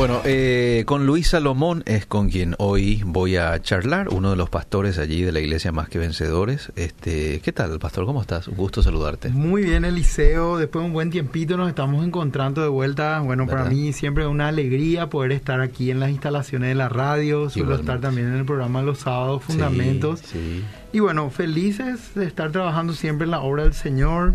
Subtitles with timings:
[0.00, 4.48] Bueno, eh, con Luis Salomón es con quien hoy voy a charlar, uno de los
[4.48, 6.72] pastores allí de la iglesia Más que Vencedores.
[6.74, 8.06] Este, ¿Qué tal, pastor?
[8.06, 8.48] ¿Cómo estás?
[8.48, 9.28] Un gusto saludarte.
[9.28, 10.56] Muy bien, Eliseo.
[10.56, 13.20] Después de un buen tiempito nos estamos encontrando de vuelta.
[13.20, 16.88] Bueno, para mí siempre es una alegría poder estar aquí en las instalaciones de la
[16.88, 17.50] radio.
[17.50, 20.20] Suelo estar también en el programa Los Sábados Fundamentos.
[20.20, 24.34] Sí, Y bueno, felices de estar trabajando siempre en la obra del Señor.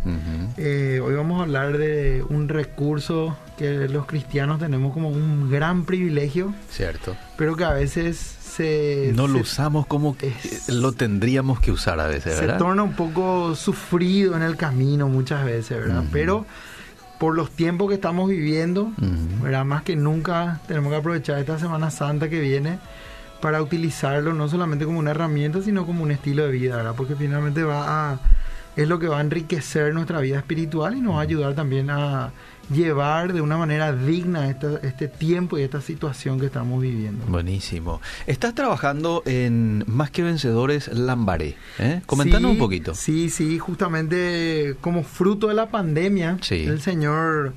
[0.58, 5.84] Eh, hoy vamos a hablar de un recurso que los cristianos tenemos como un gran
[5.84, 6.54] privilegio.
[6.70, 7.16] Cierto.
[7.38, 9.12] Pero que a veces se...
[9.16, 10.34] No lo usamos como que
[10.70, 12.54] lo tendríamos que usar a veces, ¿verdad?
[12.54, 16.06] Se torna un poco sufrido en el camino muchas veces, ¿verdad?
[16.14, 16.46] Pero
[17.20, 18.94] por los tiempos que estamos viviendo,
[19.42, 19.66] ¿verdad?
[19.66, 22.80] Más que nunca tenemos que aprovechar esta Semana Santa que viene
[23.42, 26.94] para utilizarlo no solamente como una herramienta, sino como un estilo de vida, ¿verdad?
[26.96, 28.20] Porque finalmente va a...
[28.76, 31.90] es lo que va a enriquecer nuestra vida espiritual y nos va a ayudar también
[31.90, 32.32] a
[32.72, 37.26] llevar de una manera digna este tiempo y esta situación que estamos viviendo.
[37.28, 38.02] Buenísimo.
[38.26, 41.56] Estás trabajando en Más que Vencedores Lambaré.
[41.80, 42.02] ¿eh?
[42.06, 42.96] Comentanos un poquito.
[42.96, 47.54] Sí, sí, justamente como fruto de la pandemia, el Señor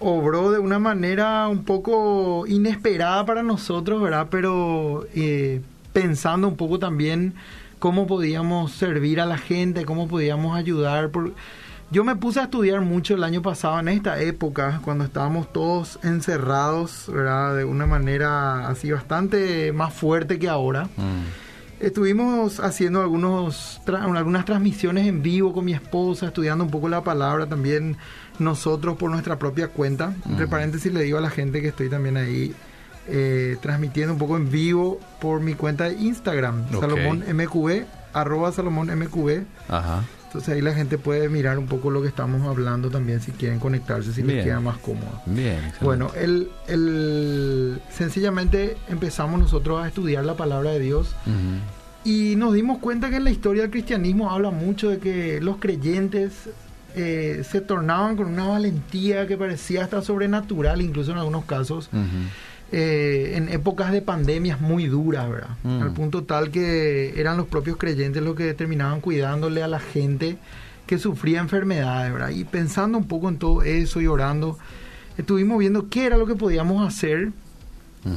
[0.00, 4.28] obró de una manera un poco inesperada para nosotros, ¿verdad?
[4.30, 5.60] Pero eh,
[5.92, 7.34] pensando un poco también
[7.78, 11.10] cómo podíamos servir a la gente, cómo podíamos ayudar.
[11.10, 11.32] Por,
[11.90, 15.98] yo me puse a estudiar mucho el año pasado, en esta época, cuando estábamos todos
[16.02, 17.56] encerrados, ¿verdad?
[17.56, 20.84] De una manera así bastante más fuerte que ahora.
[20.84, 21.84] Mm.
[21.84, 27.46] Estuvimos haciendo algunos algunas transmisiones en vivo con mi esposa, estudiando un poco la palabra
[27.46, 27.96] también
[28.40, 30.14] nosotros por nuestra propia cuenta.
[30.28, 30.50] Entre mm.
[30.50, 32.54] paréntesis le digo a la gente que estoy también ahí
[33.06, 38.88] eh, transmitiendo un poco en vivo por mi cuenta de Instagram, Salomón MQB, arroba Salomón
[38.88, 39.42] MQB.
[39.68, 40.04] Ajá.
[40.30, 43.58] Entonces ahí la gente puede mirar un poco lo que estamos hablando también si quieren
[43.58, 45.20] conectarse, si les queda más cómodo.
[45.26, 45.58] Bien.
[45.80, 51.16] Bueno, el, el, sencillamente empezamos nosotros a estudiar la palabra de Dios
[52.04, 55.56] y nos dimos cuenta que en la historia del cristianismo habla mucho de que los
[55.56, 56.48] creyentes
[56.96, 61.90] eh, se tornaban con una valentía que parecía hasta sobrenatural, incluso en algunos casos.
[62.72, 65.56] Eh, en épocas de pandemias muy duras, ¿verdad?
[65.64, 65.82] Mm.
[65.82, 70.38] Al punto tal que eran los propios creyentes los que terminaban cuidándole a la gente
[70.86, 72.30] que sufría enfermedades, ¿verdad?
[72.30, 74.56] Y pensando un poco en todo eso y orando,
[75.18, 77.32] estuvimos viendo qué era lo que podíamos hacer.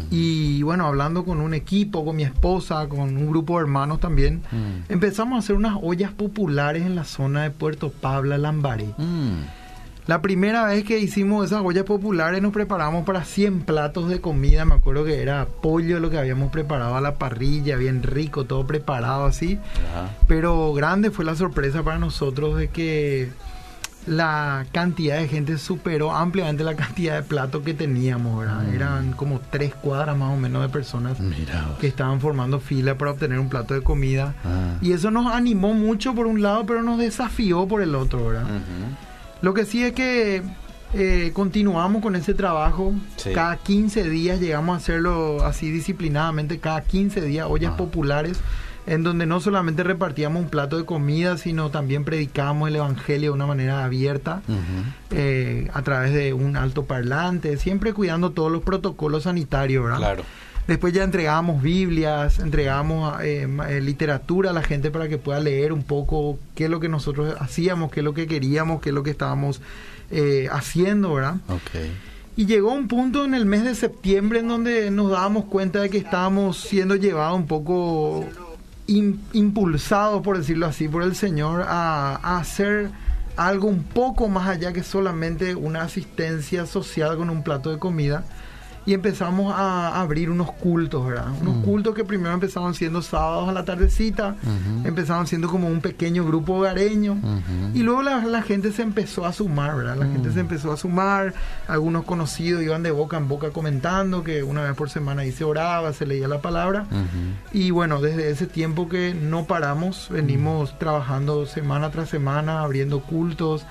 [0.10, 4.42] Y bueno, hablando con un equipo, con mi esposa, con un grupo de hermanos también,
[4.90, 8.88] empezamos a hacer unas ollas populares en la zona de Puerto Pabla, Lambaré.
[10.06, 14.66] La primera vez que hicimos esas ollas populares nos preparamos para 100 platos de comida.
[14.66, 18.68] Me acuerdo que era pollo lo que habíamos preparado a la parrilla, bien rico, todo
[18.68, 19.60] preparado así.
[20.28, 23.30] Pero grande fue la sorpresa para nosotros de que
[24.08, 28.74] la cantidad de gente superó ampliamente la cantidad de platos que teníamos, mm.
[28.74, 31.18] Eran como tres cuadras más o menos de personas
[31.80, 34.36] que estaban formando fila para obtener un plato de comida.
[34.44, 34.78] Ah.
[34.81, 38.46] Y eso nos animó mucho por un lado, pero nos desafió por el otro, ¿verdad?
[39.42, 40.42] Lo que sí es que
[40.94, 42.94] eh, continuamos con ese trabajo.
[43.34, 48.40] Cada 15 días llegamos a hacerlo así disciplinadamente, cada 15 días, ollas populares,
[48.86, 53.36] en donde no solamente repartíamos un plato de comida, sino también predicábamos el Evangelio de
[53.36, 54.42] una manera abierta,
[55.12, 59.98] eh, a través de un alto parlante, siempre cuidando todos los protocolos sanitarios, ¿verdad?
[59.98, 60.24] Claro.
[60.68, 65.74] Después ya entregábamos Biblias, entregábamos eh, eh, literatura a la gente para que pueda leer
[65.74, 68.96] un poco qué es lo que nosotros hacíamos, qué es lo que queríamos, qué es
[68.96, 69.62] lo que estábamos
[70.10, 71.36] eh, haciendo, ¿verdad?
[71.48, 71.92] Okay.
[72.38, 75.90] Y llegó un punto en el mes de septiembre en donde nos dábamos cuenta de
[75.90, 78.26] que estábamos siendo llevados un poco
[78.88, 82.90] impulsados, por decirlo así, por el Señor a, a hacer
[83.38, 88.24] algo un poco más allá que solamente una asistencia social con un plato de comida
[88.86, 91.28] y empezamos a abrir unos cultos, ¿verdad?
[91.42, 91.62] Unos mm.
[91.62, 94.36] cultos que primero empezaban siendo sábados a la tardecita,
[94.84, 97.18] empezaban siendo como un pequeño grupo hogareño,
[97.74, 99.96] y luego la, gente se empezó a sumar, ¿verdad?
[99.96, 100.40] La gente se mm.
[100.40, 101.34] empezó a sumar,
[101.68, 105.46] algunos conocidos iban de boca en boca comentando que una vez por semana ahí se
[105.46, 106.86] oraba, se leía la palabra,
[107.54, 110.78] y bueno, desde ese tiempo que no paramos, venimos mm.
[110.78, 113.66] trabajando semana tras semana, abriendo cultos,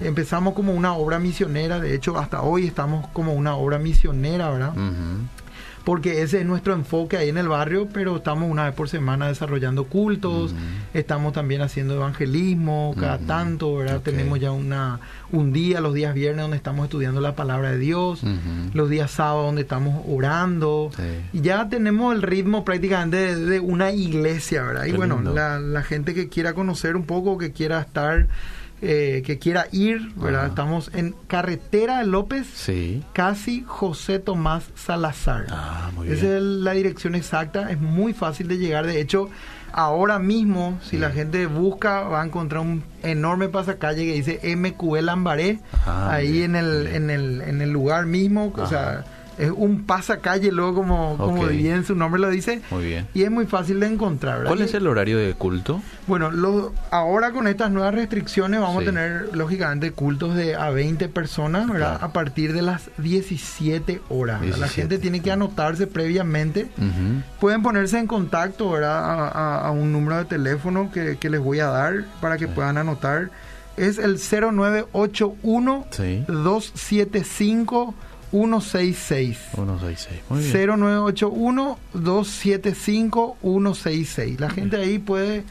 [0.00, 4.55] empezamos como una obra misionera, de hecho hasta hoy estamos como una obra misionera,
[5.86, 9.28] porque ese es nuestro enfoque ahí en el barrio, pero estamos una vez por semana
[9.28, 10.52] desarrollando cultos,
[10.94, 14.00] estamos también haciendo evangelismo cada tanto, ¿verdad?
[14.00, 14.98] Tenemos ya una
[15.30, 18.22] un día, los días viernes donde estamos estudiando la palabra de Dios,
[18.74, 20.90] los días sábados donde estamos orando,
[21.32, 24.86] y ya tenemos el ritmo prácticamente de, una iglesia, ¿verdad?
[24.86, 28.26] y bueno, la, la gente que quiera conocer un poco, que quiera estar
[28.82, 30.46] eh, que quiera ir, ¿verdad?
[30.46, 33.02] Estamos en Carretera López, sí.
[33.12, 35.46] casi José Tomás Salazar.
[35.50, 38.86] Ah, muy Esa es la dirección exacta, es muy fácil de llegar.
[38.86, 39.30] De hecho,
[39.72, 45.06] ahora mismo, si la gente busca, va a encontrar un enorme pasacalle que dice MQL
[45.06, 49.04] Lambaré, ah, ahí en el, en el, en el lugar mismo, o sea
[49.38, 52.62] es un pasacalle, luego como, como bien su nombre lo dice.
[52.70, 53.06] Muy bien.
[53.14, 54.44] Y es muy fácil de encontrar.
[54.44, 55.82] ¿Cuál es el horario de culto?
[56.06, 61.08] Bueno, lo, ahora con estas nuevas restricciones vamos a tener lógicamente cultos de a 20
[61.08, 61.98] personas, ¿verdad?
[62.00, 64.58] A partir de las 17 horas.
[64.58, 66.68] La gente tiene que anotarse previamente.
[67.40, 69.30] Pueden ponerse en contacto, ¿verdad?
[69.34, 73.30] A, un número de teléfono que, les voy a dar para que puedan anotar.
[73.76, 75.86] Es el 0981
[76.28, 77.94] 275
[78.30, 79.38] 166.
[79.54, 80.20] 166.
[80.28, 80.52] Muy bien.
[80.52, 84.40] 0981 275 166.
[84.40, 85.44] La gente ahí puede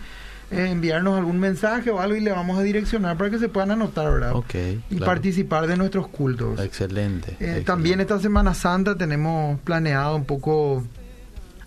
[0.51, 3.71] eh, enviarnos algún mensaje o algo y le vamos a direccionar para que se puedan
[3.71, 4.35] anotar, ¿verdad?
[4.35, 4.55] Ok.
[4.89, 6.59] Y participar de nuestros cultos.
[6.59, 7.61] Excelente, eh, excelente.
[7.63, 10.83] También esta Semana Santa tenemos planeado un poco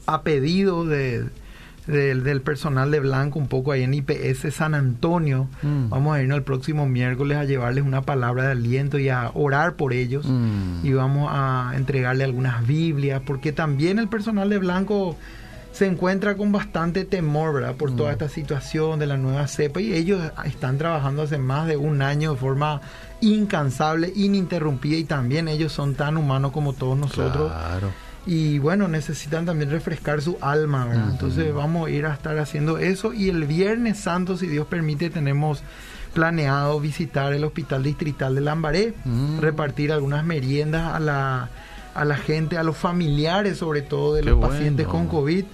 [0.06, 1.26] a pedido de
[1.88, 5.48] del, personal de Blanco, un poco ahí en IPS San Antonio.
[5.62, 5.88] Mm.
[5.88, 9.74] Vamos a irnos el próximo miércoles a llevarles una palabra de aliento y a orar
[9.74, 10.26] por ellos.
[10.26, 10.84] Mm.
[10.84, 15.16] Y vamos a entregarle algunas Biblias, porque también el personal de Blanco
[15.72, 17.76] se encuentra con bastante temor, ¿verdad?
[17.76, 18.12] Por toda mm.
[18.12, 22.32] esta situación de la nueva cepa y ellos están trabajando hace más de un año
[22.32, 22.82] de forma
[23.20, 27.50] incansable, ininterrumpida y también ellos son tan humanos como todos nosotros.
[27.50, 31.10] Claro y bueno, necesitan también refrescar su alma, ¿verdad?
[31.10, 35.10] Entonces vamos a ir a estar haciendo eso y el Viernes Santo, si Dios permite,
[35.10, 35.62] tenemos
[36.12, 39.38] planeado visitar el Hospital Distrital de Lambaré, mm.
[39.38, 41.48] repartir algunas meriendas a la
[41.98, 45.44] a la gente, a los familiares sobre todo de los pacientes con COVID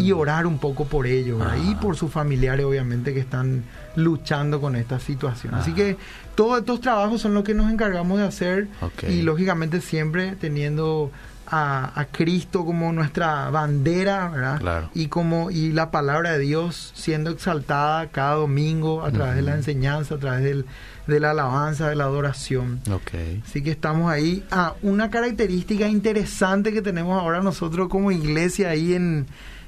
[0.00, 3.62] y orar un poco por ellos y por sus familiares obviamente que están
[3.94, 5.54] luchando con esta situación.
[5.54, 5.96] Así que
[6.34, 8.68] todos estos trabajos son los que nos encargamos de hacer
[9.08, 11.12] y lógicamente siempre teniendo
[11.54, 14.90] a, Cristo como nuestra bandera, ¿verdad?
[14.94, 19.54] Y como y la palabra de Dios siendo exaltada cada domingo a través de la
[19.54, 20.64] enseñanza, a través del,
[21.06, 22.80] de la alabanza, de la adoración.
[22.90, 23.42] Okay.
[23.46, 24.44] Así que estamos ahí.
[24.50, 29.26] Ah, una característica interesante que tenemos ahora nosotros como iglesia ahí en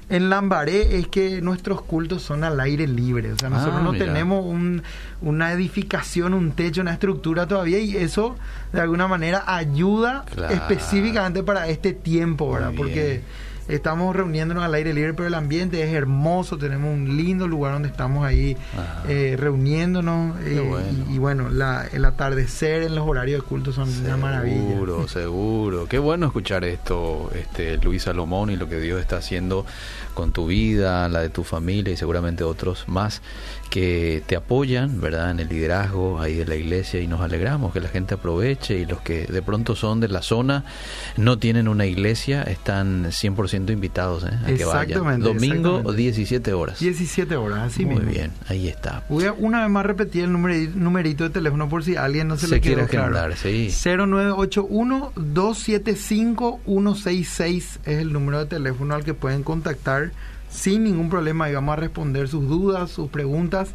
[0.09, 3.33] en Lambaré es que nuestros cultos son al aire libre.
[3.33, 4.83] O sea, nosotros ah, no tenemos un,
[5.21, 8.35] una edificación, un techo, una estructura todavía y eso
[8.71, 12.73] de alguna manera ayuda específicamente para este tiempo, ¿verdad?
[12.75, 13.23] Porque
[13.67, 17.89] estamos reuniéndonos al aire libre, pero el ambiente es hermoso, tenemos un lindo lugar donde
[17.89, 18.57] estamos ahí
[19.07, 20.61] eh, reuniéndonos eh,
[21.09, 24.69] Y, bueno, el atardecer en los horarios de culto son una maravilla.
[24.69, 25.87] Seguro, seguro.
[25.87, 29.65] Qué bueno escuchar esto, este Luis Salomón y lo que Dios está haciendo
[30.13, 33.21] con tu vida, la de tu familia y seguramente otros más
[33.69, 35.31] que te apoyan, ¿verdad?
[35.31, 38.85] En el liderazgo ahí de la iglesia y nos alegramos que la gente aproveche y
[38.85, 40.63] los que de pronto son de la zona
[41.17, 44.29] no tienen una iglesia están 100% invitados ¿eh?
[44.43, 45.19] a que vayan.
[45.19, 46.79] Domingo o 17 horas.
[46.79, 49.03] 17 horas, así Muy bien, ahí está.
[49.09, 52.47] Voy a una vez más repetir el numerito de teléfono por si alguien no se,
[52.47, 53.69] le quiere agendar, sí.
[53.71, 60.11] 0981 275 166 es el número de teléfono al que pueden contactar
[60.55, 63.73] sin ningún problema y vamos a responder sus dudas, sus preguntas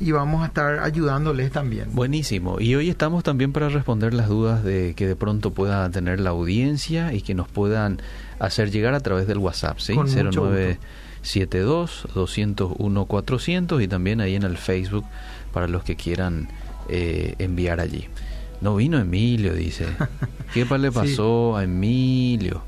[0.00, 1.88] y vamos a estar ayudándoles también.
[1.92, 2.60] Buenísimo.
[2.60, 6.30] Y hoy estamos también para responder las dudas de que de pronto pueda tener la
[6.30, 8.00] audiencia y que nos puedan
[8.38, 9.94] hacer llegar a través del WhatsApp, ¿sí?
[9.94, 15.04] 0972 201 400 y también ahí en el Facebook
[15.52, 16.48] para los que quieran
[16.88, 18.08] eh, enviar allí.
[18.60, 19.86] No vino Emilio, dice.
[20.54, 22.62] ¿Qué le pasó a Emilio?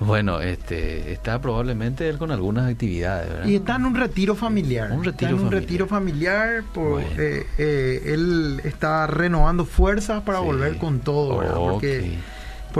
[0.00, 3.46] Bueno, este, está probablemente él con algunas actividades, ¿verdad?
[3.46, 4.92] Y está en un retiro familiar.
[4.92, 6.62] Un retiro está en un retiro familiar.
[6.72, 11.56] Por, eh, eh, él está renovando fuerzas para volver con todo, ¿verdad?
[11.56, 12.18] Porque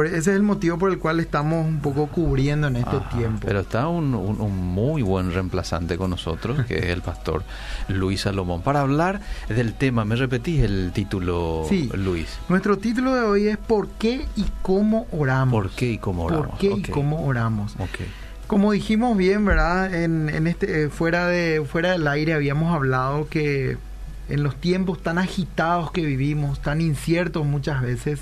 [0.07, 3.41] ese es el motivo por el cual estamos un poco cubriendo en este tiempo.
[3.47, 7.45] Pero está un, muy buen reemplazante con nosotros, que es el pastor
[7.89, 8.63] Luis Salomón.
[8.63, 11.91] Para hablar del tema, ¿me repetís el título, sí.
[11.95, 12.39] Luis?
[12.49, 15.53] Nuestro título de hoy es ¿Por qué y cómo oramos?
[15.53, 16.49] ¿Por qué y cómo oramos?
[16.49, 17.75] ¿Por qué y cómo oramos?
[17.75, 18.07] Okay.
[18.47, 19.95] Como dijimos bien, ¿verdad?
[19.95, 23.77] En, en este, eh, fuera, de, fuera del aire habíamos hablado que
[24.29, 28.21] en los tiempos tan agitados que vivimos, tan inciertos muchas veces,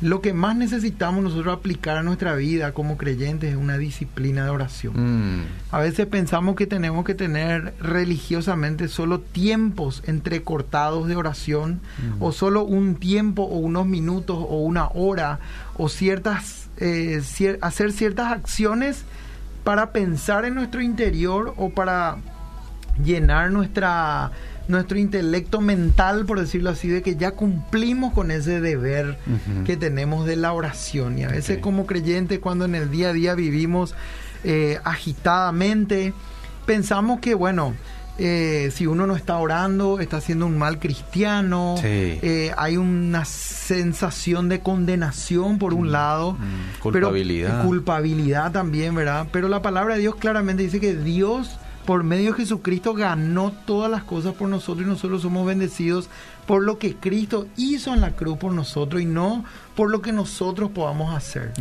[0.00, 4.50] lo que más necesitamos nosotros aplicar a nuestra vida como creyentes es una disciplina de
[4.50, 5.40] oración.
[5.40, 5.46] Mm.
[5.70, 12.22] A veces pensamos que tenemos que tener religiosamente solo tiempos entrecortados de oración mm.
[12.22, 15.38] o solo un tiempo o unos minutos o una hora
[15.76, 17.20] o ciertas eh,
[17.60, 19.04] hacer ciertas acciones
[19.64, 22.16] para pensar en nuestro interior o para
[23.04, 24.32] llenar nuestra
[24.70, 29.18] nuestro intelecto mental, por decirlo así, de que ya cumplimos con ese deber
[29.64, 31.18] que tenemos de la oración.
[31.18, 33.94] Y a veces como creyentes, cuando en el día a día vivimos
[34.44, 36.14] eh, agitadamente,
[36.64, 37.74] pensamos que, bueno,
[38.22, 44.48] eh, si uno no está orando, está siendo un mal cristiano, eh, hay una sensación
[44.48, 47.64] de condenación por un mm, lado, mm, culpabilidad.
[47.64, 49.26] culpabilidad también, ¿verdad?
[49.32, 51.58] Pero la palabra de Dios claramente dice que Dios
[51.90, 56.08] por medio de Jesucristo ganó todas las cosas por nosotros y nosotros somos bendecidos
[56.46, 59.44] por lo que Cristo hizo en la cruz por nosotros y no
[59.74, 61.52] por lo que nosotros podamos hacer.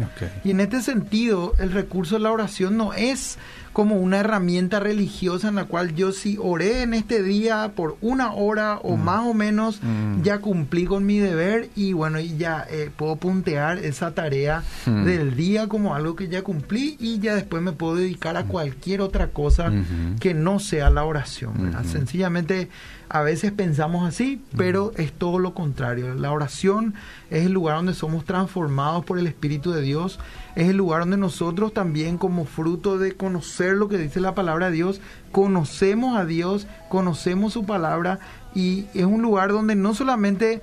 [0.44, 3.40] Y en este sentido, el recurso de la oración no es
[3.74, 8.34] como una herramienta religiosa en la cual yo si oré en este día por una
[8.34, 9.04] hora o mm.
[9.04, 10.22] más o menos, mm.
[10.22, 15.04] ya cumplí con mi deber y bueno, y ya eh, puedo puntear esa tarea mm.
[15.04, 19.02] del día como algo que ya cumplí y ya después me puedo dedicar a cualquier
[19.02, 19.72] otra cosa
[20.20, 21.76] que no sea la oración.
[21.86, 22.70] Sencillamente
[23.10, 26.14] a veces pensamos así, pero es todo lo contrario.
[26.14, 26.94] La oración
[27.32, 30.20] es el lugar donde somos transformados por el Espíritu de Dios,
[30.56, 34.68] es el lugar donde nosotros también como fruto de conocer lo que dice la palabra
[34.68, 35.02] de Dios,
[35.32, 38.20] conocemos a Dios, conocemos su palabra
[38.56, 40.62] y es un lugar donde no solamente...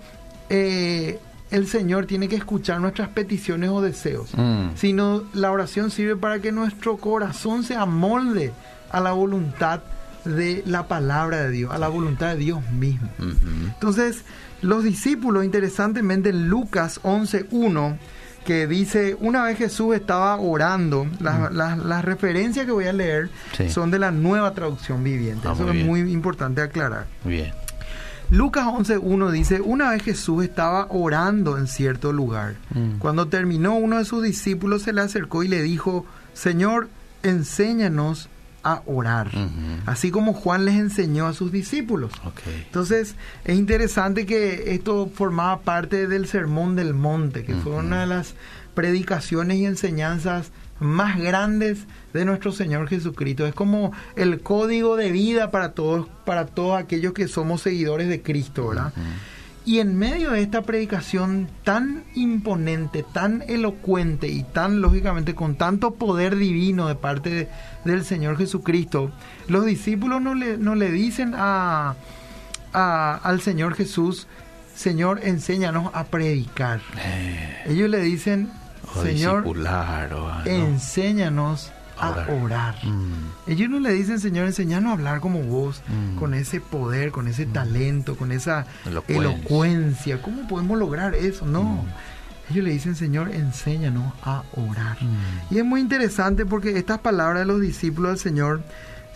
[0.48, 1.18] Eh,
[1.50, 4.70] el Señor tiene que escuchar nuestras peticiones o deseos, mm.
[4.74, 8.52] sino la oración sirve para que nuestro corazón se amolde
[8.90, 9.82] a la voluntad
[10.24, 13.08] de la palabra de Dios, a la voluntad de Dios mismo.
[13.18, 14.24] Entonces,
[14.60, 17.96] los discípulos, interesantemente, en Lucas 11.1,
[18.46, 23.28] que dice, una vez Jesús estaba orando, las, referencias que voy a leer
[23.68, 25.48] son de la nueva traducción viviente.
[25.48, 27.06] Ah, Eso es muy importante aclarar.
[27.24, 27.52] Bien.
[28.30, 32.54] Lucas 11.1 dice, una vez Jesús estaba orando en cierto lugar.
[32.70, 32.98] Mm.
[32.98, 36.88] Cuando terminó, uno de sus discípulos se le acercó y le dijo, Señor,
[37.22, 38.28] enséñanos
[38.66, 39.30] a orar,
[39.86, 42.10] así como Juan les enseñó a sus discípulos.
[42.64, 48.06] Entonces, es interesante que esto formaba parte del Sermón del Monte, que fue una de
[48.08, 48.34] las
[48.74, 53.46] predicaciones y enseñanzas más grandes de nuestro Señor Jesucristo.
[53.46, 58.20] Es como el código de vida para todos, para todos aquellos que somos seguidores de
[58.20, 58.92] Cristo, ¿verdad?
[59.66, 65.94] Y en medio de esta predicación tan imponente, tan elocuente y tan lógicamente con tanto
[65.94, 67.48] poder divino de parte
[67.84, 69.10] del Señor Jesucristo,
[69.48, 71.96] los discípulos no le, no le dicen a,
[72.72, 74.28] al Señor Jesús,
[74.76, 76.80] Señor, enséñanos a predicar.
[76.98, 77.64] Eh.
[77.66, 78.50] Ellos le dicen,
[79.02, 79.44] Señor,
[80.44, 82.76] enséñanos a orar.
[82.84, 83.50] Mm.
[83.50, 86.16] Ellos no le dicen, Señor, enseñanos a hablar como vos, mm.
[86.18, 87.52] con ese poder, con ese mm.
[87.52, 88.66] talento, con esa
[89.08, 90.20] elocuencia.
[90.22, 91.46] ¿Cómo podemos lograr eso?
[91.46, 91.84] No.
[92.50, 94.98] Ellos le dicen, Señor, enséñanos a orar.
[95.50, 98.62] Y es muy interesante porque estas palabras de los discípulos del Señor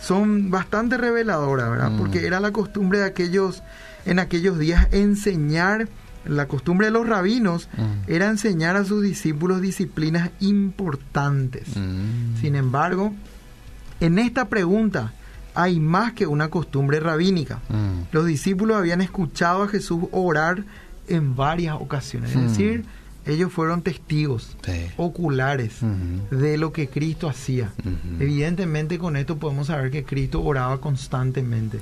[0.01, 1.91] son bastante reveladoras, ¿verdad?
[1.97, 3.63] Porque era la costumbre de aquellos,
[4.05, 5.87] en aquellos días, enseñar
[6.25, 8.11] la costumbre de los rabinos mm.
[8.11, 11.75] era enseñar a sus discípulos disciplinas importantes.
[11.75, 12.37] Mm.
[12.39, 13.13] Sin embargo,
[13.99, 15.13] en esta pregunta
[15.53, 17.59] hay más que una costumbre rabínica.
[17.69, 18.11] Mm.
[18.11, 20.63] Los discípulos habían escuchado a Jesús orar
[21.07, 22.35] en varias ocasiones.
[22.35, 22.85] Es decir,
[23.25, 24.57] ellos fueron testigos
[24.97, 25.79] oculares
[26.31, 27.71] de lo que Cristo hacía.
[28.19, 31.79] Evidentemente con esto podemos saber que Cristo oraba constantemente.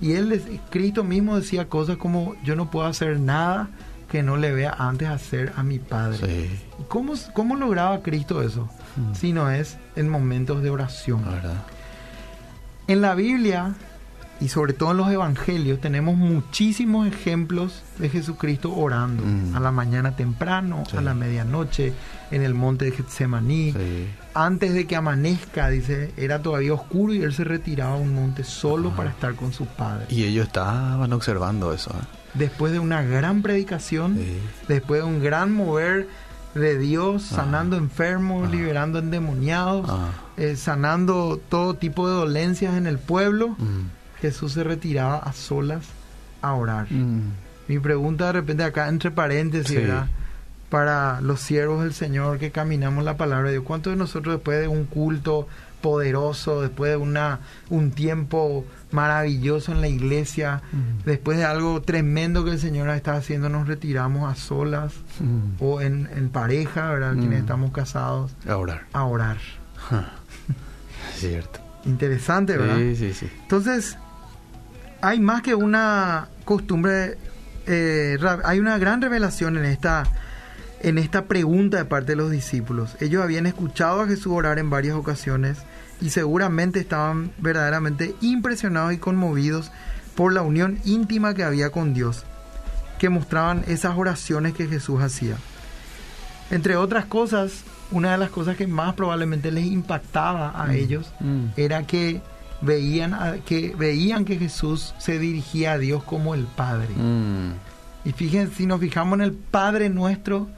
[0.00, 3.70] Y él, Cristo mismo decía cosas como, yo no puedo hacer nada
[4.10, 6.50] que no le vea antes hacer a mi Padre.
[6.88, 8.68] ¿Cómo, ¿Cómo, lograba Cristo eso?
[9.14, 11.24] Si no es en momentos de oración.
[12.86, 13.74] En la Biblia
[14.40, 19.56] y sobre todo en los evangelios tenemos muchísimos ejemplos de Jesucristo orando mm.
[19.56, 21.92] a la mañana temprano, a la medianoche,
[22.30, 23.74] en el monte de Getsemaní.
[24.34, 28.42] Antes de que amanezca, dice, era todavía oscuro y él se retiraba a un monte
[28.42, 30.06] solo para estar con su padre.
[30.08, 31.90] Y ellos estaban observando eso.
[31.90, 32.04] ¿eh?
[32.34, 34.18] Después de una gran predicación,
[34.66, 36.08] después de un gran mover
[36.54, 39.88] de Dios, sanando enfermos, liberando endemoniados,
[40.36, 43.50] eh, sanando todo tipo de dolencias en el pueblo.
[43.50, 44.03] Mm.
[44.24, 45.84] Jesús se retiraba a solas
[46.40, 46.90] a orar.
[46.90, 47.32] Mm.
[47.68, 49.78] Mi pregunta de repente acá entre paréntesis,
[50.70, 54.60] Para los siervos del Señor que caminamos la palabra de Dios, ¿cuántos de nosotros después
[54.60, 55.46] de un culto
[55.82, 61.04] poderoso, después de una, un tiempo maravilloso en la iglesia, mm.
[61.04, 65.62] después de algo tremendo que el Señor está haciendo, nos retiramos a solas mm.
[65.62, 67.12] o en, pareja, ¿verdad?
[67.12, 68.34] Quienes estamos casados.
[68.48, 68.86] A orar.
[68.94, 69.36] A orar.
[71.14, 71.60] Cierto.
[71.84, 72.78] Interesante, ¿verdad?
[72.78, 73.30] Sí, sí, sí.
[73.42, 73.98] Entonces,
[75.04, 77.18] hay más que una costumbre,
[77.66, 80.04] eh, hay una gran revelación en esta,
[80.80, 82.96] en esta pregunta de parte de los discípulos.
[83.00, 85.58] Ellos habían escuchado a Jesús orar en varias ocasiones
[86.00, 89.70] y seguramente estaban verdaderamente impresionados y conmovidos
[90.14, 92.24] por la unión íntima que había con Dios,
[92.98, 95.36] que mostraban esas oraciones que Jesús hacía.
[96.50, 100.70] Entre otras cosas, una de las cosas que más probablemente les impactaba a mm.
[100.70, 101.44] ellos mm.
[101.58, 102.22] era que
[102.64, 106.88] veían, que veían que Jesús se dirigía a Dios como el Padre.
[106.94, 107.52] Mm.
[108.04, 110.48] Y fíjense, si nos fijamos en el Padre nuestro,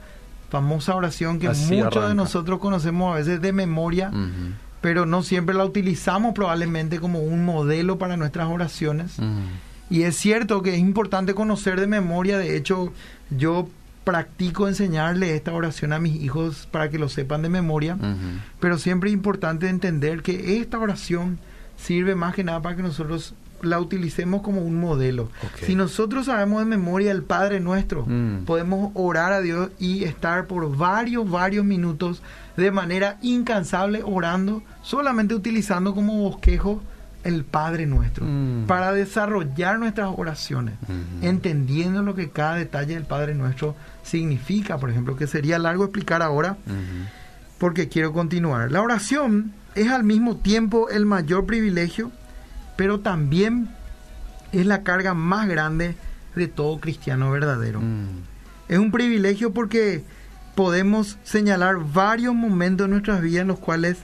[0.49, 4.11] famosa oración que muchos de nosotros conocemos a veces de memoria,
[4.81, 9.17] pero no siempre la utilizamos probablemente como un modelo para nuestras oraciones.
[9.89, 12.91] Y es cierto que es importante conocer de memoria, de hecho
[13.29, 13.69] yo
[14.03, 17.97] practico enseñarle esta oración a mis hijos para que lo sepan de memoria,
[18.59, 21.39] pero siempre es importante entender que esta oración
[21.77, 25.29] sirve más que nada para que nosotros la utilicemos como un modelo.
[25.65, 28.45] Si nosotros sabemos de memoria el Padre nuestro, mm.
[28.45, 32.21] podemos orar a Dios y estar por varios, varios minutos
[32.55, 36.81] de manera incansable orando, solamente utilizando como bosquejo
[37.23, 38.65] el Padre nuestro, mm.
[38.67, 40.75] para desarrollar nuestras oraciones,
[41.21, 46.21] entendiendo lo que cada detalle del Padre nuestro significa, por ejemplo, que sería largo explicar
[46.21, 46.57] ahora,
[47.57, 48.71] porque quiero continuar.
[48.71, 52.11] La oración es al mismo tiempo el mayor privilegio,
[52.75, 53.69] pero también
[54.51, 55.95] es la carga más grande
[56.35, 57.81] de todo cristiano verdadero.
[57.81, 58.23] Mm.
[58.69, 60.03] Es un privilegio porque
[60.55, 63.97] podemos señalar varios momentos en nuestras vidas en los cuales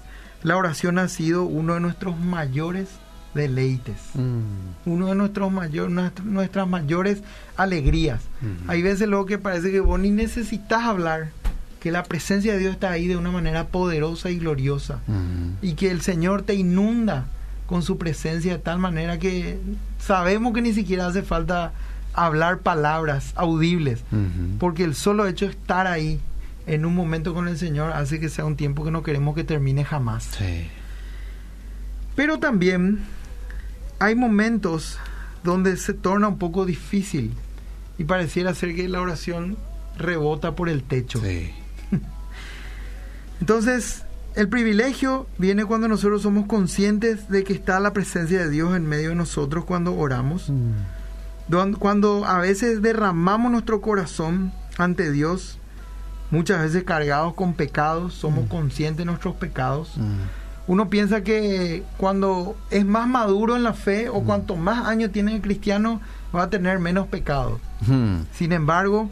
[0.44, 2.90] la oración ha sido uno de nuestros mayores
[3.34, 4.90] deleites, mm.
[4.90, 7.24] uno de nuestros mayores, nuestras mayores
[7.58, 8.22] alegrías.
[8.42, 8.70] Mm.
[8.70, 11.30] Hay veces luego que parece que vos ni necesitas hablar,
[11.84, 15.02] que la presencia de Dios está ahí de una manera poderosa y gloriosa.
[15.62, 17.26] Y que el Señor te inunda
[17.68, 19.60] con su presencia de tal manera que
[20.00, 21.74] sabemos que ni siquiera hace falta
[22.14, 24.00] hablar palabras audibles,
[24.60, 26.22] porque el solo hecho de estar ahí
[26.68, 29.44] en un momento con el Señor hace que sea un tiempo que no queremos que
[29.44, 30.30] termine jamás.
[32.16, 33.02] Pero también
[34.00, 35.00] hay momentos
[35.44, 37.34] donde se torna un poco difícil
[37.98, 39.58] y pareciera ser que la oración
[39.98, 41.20] rebota por el techo.
[43.44, 48.74] Entonces, el privilegio viene cuando nosotros somos conscientes de que está la presencia de Dios
[48.74, 50.50] en medio de nosotros cuando oramos.
[50.50, 51.74] Mm.
[51.78, 55.60] Cuando a veces derramamos nuestro corazón ante Dios,
[56.32, 58.48] muchas veces cargados con pecados, somos mm.
[58.48, 59.92] conscientes de nuestros pecados.
[59.98, 60.72] Mm.
[60.72, 65.36] Uno piensa que cuando es más maduro en la fe o cuanto más años tiene
[65.36, 66.00] el cristiano,
[66.34, 67.60] va a tener menos pecados.
[68.32, 69.10] Sin embargo,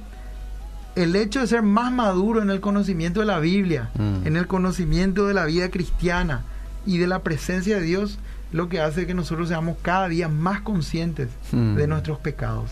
[0.96, 4.28] el hecho de ser más maduro en el conocimiento de la Biblia, mm.
[4.28, 6.44] en el conocimiento de la vida cristiana
[6.86, 8.20] y de la presencia de Dios,
[8.52, 11.76] lo que hace que nosotros seamos cada día más conscientes mm.
[11.76, 12.72] de nuestros pecados.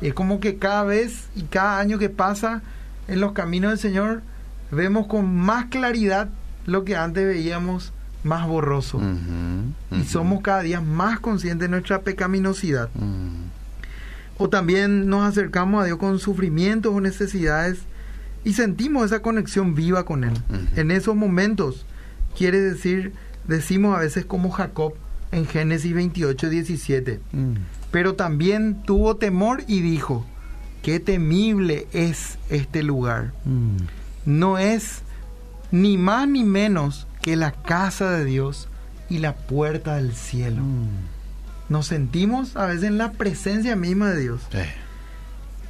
[0.00, 2.62] Y es como que cada vez y cada año que pasa
[3.06, 4.22] en los caminos del Señor,
[4.70, 6.28] vemos con más claridad
[6.66, 9.00] lo que antes veíamos más borroso.
[9.90, 12.90] Y somos cada día más conscientes de nuestra pecaminosidad.
[12.94, 13.49] Mm
[14.40, 17.80] o también nos acercamos a Dios con sufrimientos o necesidades
[18.42, 20.32] y sentimos esa conexión viva con Él.
[20.76, 21.84] En esos momentos,
[22.38, 23.12] quiere decir,
[23.46, 24.94] decimos a veces como Jacob
[25.30, 27.52] en Génesis 28, 17, mm.
[27.90, 30.24] pero también tuvo temor y dijo,
[30.80, 33.34] qué temible es este lugar.
[33.44, 33.76] Mm.
[34.24, 35.02] No es
[35.70, 38.68] ni más ni menos que la casa de Dios
[39.10, 40.62] y la puerta del cielo.
[41.70, 44.42] Nos sentimos a veces en la presencia misma de Dios.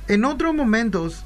[0.08, 1.24] En otros momentos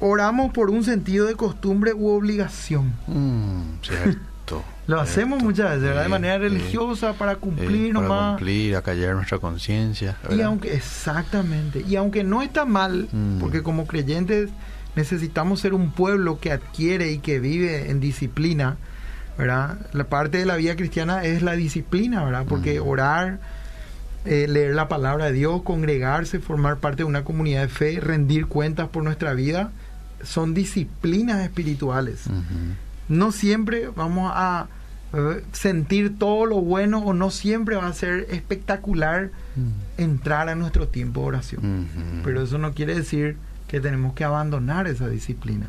[0.00, 2.94] oramos por un sentido de costumbre u obligación.
[3.06, 4.64] Mm, cierto.
[4.86, 6.04] Lo hacemos muchas veces, ¿verdad?
[6.04, 8.36] de manera religiosa, para cumplir para nomás.
[8.36, 10.16] cumplir, acallar nuestra conciencia.
[10.30, 13.40] Y aunque, exactamente, y aunque no está mal, mm.
[13.40, 14.48] porque como creyentes
[14.96, 18.78] necesitamos ser un pueblo que adquiere y que vive en disciplina,
[19.36, 19.76] ¿verdad?
[19.92, 22.46] La parte de la vida cristiana es la disciplina, ¿verdad?
[22.48, 22.88] Porque mm.
[22.88, 23.40] orar
[24.24, 28.46] eh, leer la palabra de Dios, congregarse, formar parte de una comunidad de fe, rendir
[28.46, 29.70] cuentas por nuestra vida,
[30.22, 32.24] son disciplinas espirituales.
[33.08, 34.68] No siempre vamos a
[35.14, 40.00] eh, sentir todo lo bueno o no siempre va a ser espectacular mm.
[40.02, 41.88] entrar a nuestro tiempo de oración.
[42.24, 43.36] Pero eso no quiere decir
[43.68, 45.66] que tenemos que abandonar esa disciplina.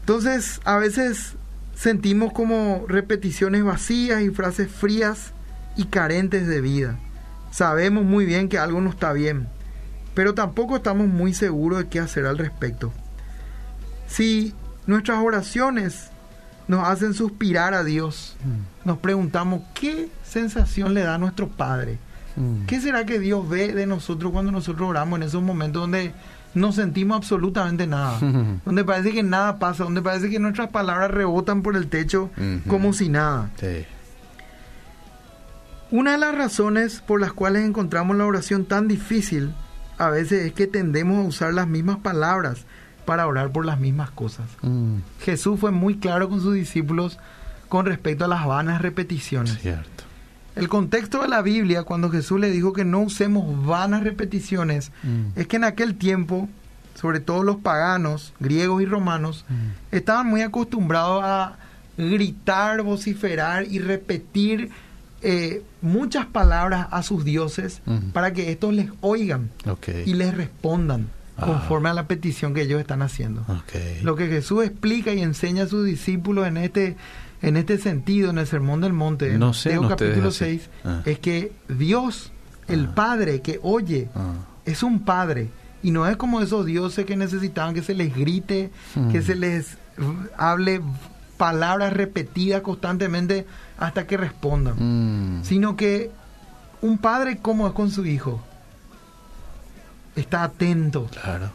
[0.00, 1.34] Entonces, a veces
[1.74, 5.32] sentimos como repeticiones vacías y frases frías
[5.76, 6.98] y carentes de vida.
[7.50, 9.48] Sabemos muy bien que algo no está bien,
[10.14, 12.92] pero tampoco estamos muy seguros de qué hacer al respecto.
[14.06, 14.54] Si
[14.86, 16.10] nuestras oraciones
[16.68, 18.88] nos hacen suspirar a Dios, mm.
[18.88, 21.98] nos preguntamos qué sensación le da a nuestro Padre.
[22.36, 22.66] Mm.
[22.66, 26.14] ¿Qué será que Dios ve de nosotros cuando nosotros oramos en esos momentos donde
[26.54, 28.18] no sentimos absolutamente nada?
[28.64, 32.30] donde parece que nada pasa, donde parece que nuestras palabras rebotan por el techo
[32.66, 33.50] como si nada.
[35.92, 39.52] Una de las razones por las cuales encontramos la oración tan difícil
[39.98, 42.64] a veces es que tendemos a usar las mismas palabras
[43.04, 44.46] para orar por las mismas cosas.
[44.62, 45.00] Mm.
[45.20, 47.18] Jesús fue muy claro con sus discípulos
[47.68, 49.58] con respecto a las vanas repeticiones.
[49.58, 50.04] Cierto.
[50.56, 55.38] El contexto de la Biblia, cuando Jesús le dijo que no usemos vanas repeticiones, mm.
[55.38, 56.48] es que en aquel tiempo,
[56.94, 59.94] sobre todo los paganos, griegos y romanos, mm.
[59.94, 61.58] estaban muy acostumbrados a
[61.98, 64.70] gritar, vociferar y repetir
[65.22, 67.80] eh, muchas palabras a sus dioses
[68.12, 69.50] para que estos les oigan
[70.04, 71.46] y les respondan ah.
[71.46, 73.44] conforme a la petición que ellos están haciendo.
[74.02, 76.96] Lo que Jesús explica y enseña a sus discípulos en este
[77.40, 81.02] en este sentido, en el Sermón del Monte, no sé, capítulo 6, ah.
[81.04, 82.32] es que Dios,
[82.68, 82.94] el ah.
[82.94, 84.08] Padre que oye,
[84.64, 85.50] es un Padre.
[85.84, 88.70] Y no es como esos dioses que necesitaban que se les grite,
[89.10, 89.22] que hmm.
[89.22, 89.78] se les
[90.36, 90.80] hable
[91.36, 93.46] palabras repetidas constantemente
[93.82, 95.44] hasta que respondan, mm.
[95.44, 96.12] sino que
[96.82, 98.40] un padre como es con su hijo,
[100.14, 101.08] está atento.
[101.20, 101.50] Claro.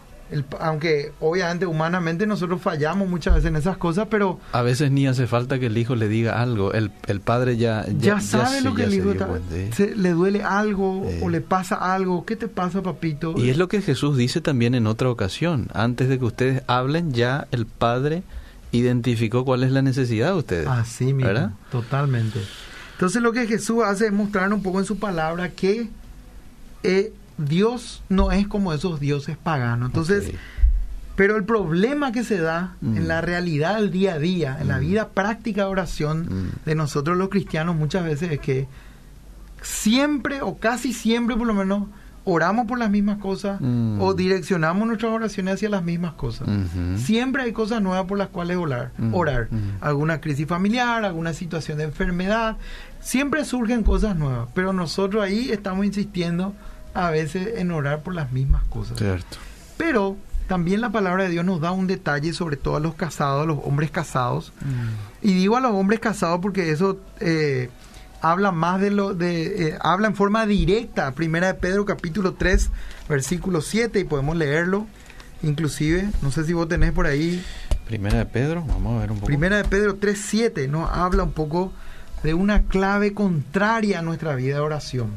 [0.60, 4.42] aunque obviamente humanamente nosotros fallamos muchas veces en esas cosas, pero...
[4.52, 7.86] A veces ni hace falta que el hijo le diga algo, el, el padre ya...
[7.98, 9.30] Ya, sabe lo que el hijo está,
[9.96, 13.36] le duele algo o le pasa algo, ¿qué te pasa papito?
[13.38, 17.14] Y es lo que Jesús dice también en otra ocasión, antes de que ustedes hablen
[17.14, 18.24] ya el padre
[18.72, 20.68] identificó cuál es la necesidad de ustedes.
[20.68, 21.52] Así mismo, ¿verdad?
[21.72, 22.40] totalmente.
[22.94, 25.90] Entonces lo que Jesús hace es mostrar un poco en su palabra que
[26.84, 29.90] eh, Dios no es como esos dioses paganos.
[29.90, 30.32] Entonces,
[31.16, 33.08] pero el problema que se da en mm.
[33.08, 34.82] la realidad del día a día, en la mm.
[34.82, 36.66] vida práctica de oración mm.
[36.66, 38.68] de nosotros los cristianos muchas veces es que
[39.62, 41.88] siempre o casi siempre por lo menos
[42.30, 44.02] oramos por las mismas cosas mm.
[44.02, 46.50] o direccionamos nuestras oraciones hacia las mismas cosas.
[46.98, 48.92] Siempre hay cosas nuevas por las cuales orar.
[48.98, 49.14] Mm.
[49.16, 49.48] orar.
[49.50, 49.78] Mm.
[49.80, 52.58] Alguna crisis familiar, alguna situación de enfermedad.
[53.00, 56.54] Siempre surgen cosas nuevas, pero nosotros ahí estamos insistiendo
[56.94, 58.98] a veces en orar por las mismas cosas.
[58.98, 59.38] Cierto.
[59.78, 63.44] Pero también la palabra de Dios nos da un detalle sobre todo a los casados,
[63.44, 64.52] a los hombres casados.
[65.22, 67.00] Y digo a los hombres casados porque eso...
[67.22, 67.70] Eh,
[68.22, 71.12] habla más de lo de eh, habla en forma directa.
[71.14, 72.70] Primera de Pedro capítulo 3
[73.10, 74.88] versículo 7 y podemos leerlo.
[75.44, 77.44] Inclusive no sé si vos tenés por ahí.
[77.86, 79.28] Primera de Pedro vamos a ver un poco.
[79.28, 81.72] Primera de Pedro 3 7 nos habla un poco
[82.24, 85.12] de una clave contraria a nuestra vida de oración.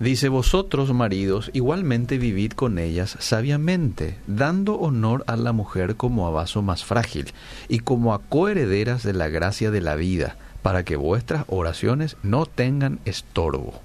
[0.00, 6.30] Dice, vosotros maridos igualmente vivid con ellas sabiamente, dando honor a la mujer como a
[6.30, 7.32] vaso más frágil
[7.68, 10.36] y como a coherederas de la gracia de la vida,
[10.68, 13.80] para que vuestras oraciones no tengan estorbo.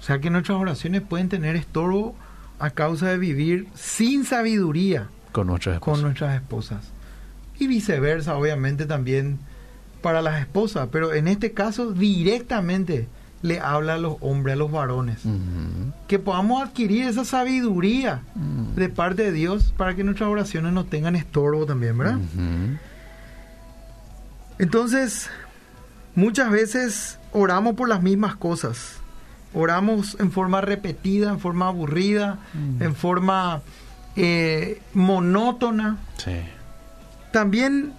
[0.00, 2.16] O sea que nuestras oraciones pueden tener estorbo
[2.58, 5.94] a causa de vivir sin sabiduría con nuestras esposas.
[5.94, 6.88] Con nuestras esposas.
[7.60, 9.38] Y viceversa, obviamente también
[10.02, 13.06] para las esposas, pero en este caso directamente
[13.42, 15.20] le habla a los hombres, a los varones.
[16.08, 18.74] Que podamos adquirir esa sabiduría mm.
[18.74, 22.18] de parte de Dios para que nuestras oraciones no tengan estorbo también, ¿verdad?
[24.58, 25.30] Entonces,
[26.16, 28.96] Muchas veces oramos por las mismas cosas.
[29.54, 32.82] Oramos en forma repetida, en forma aburrida, mm.
[32.82, 33.62] en forma
[34.16, 35.98] eh, monótona.
[37.32, 37.92] También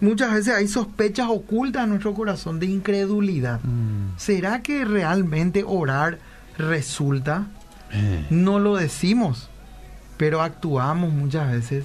[0.00, 3.60] muchas veces hay sospechas ocultas en nuestro corazón de incredulidad.
[3.62, 4.16] Mm.
[4.18, 6.18] ¿Será que realmente orar
[6.56, 7.48] resulta?
[7.90, 8.26] Eh.
[8.30, 9.50] No lo decimos,
[10.24, 11.84] pero actuamos muchas veces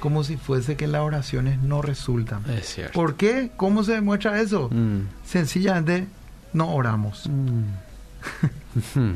[0.00, 2.42] como si fuese que las oraciones no resultan.
[2.50, 2.92] Es cierto.
[2.94, 3.52] ¿Por qué?
[3.56, 4.68] ¿Cómo se demuestra eso?
[4.72, 5.02] Mm.
[5.24, 6.08] Sencillamente
[6.52, 7.28] no oramos.
[7.28, 9.06] Mm.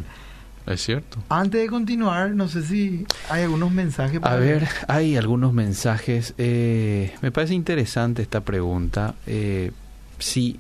[0.71, 1.19] es cierto.
[1.29, 4.21] Antes de continuar, no sé si hay algunos mensajes.
[4.21, 6.35] Para A ver, hay algunos mensajes.
[6.39, 9.17] Eh, me parece interesante esta pregunta.
[9.27, 9.73] Eh,
[10.21, 10.59] si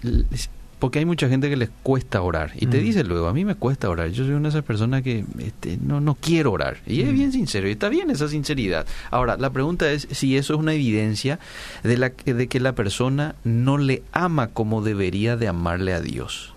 [0.80, 2.82] porque hay mucha gente que les cuesta orar y te mm.
[2.82, 5.78] dice luego, a mí me cuesta orar, yo soy una de esas personas que este,
[5.80, 6.78] no, no quiero orar.
[6.86, 7.14] Y es mm.
[7.14, 8.86] bien sincero y está bien esa sinceridad.
[9.10, 11.38] Ahora, la pregunta es si eso es una evidencia
[11.84, 16.54] de, la, de que la persona no le ama como debería de amarle a Dios.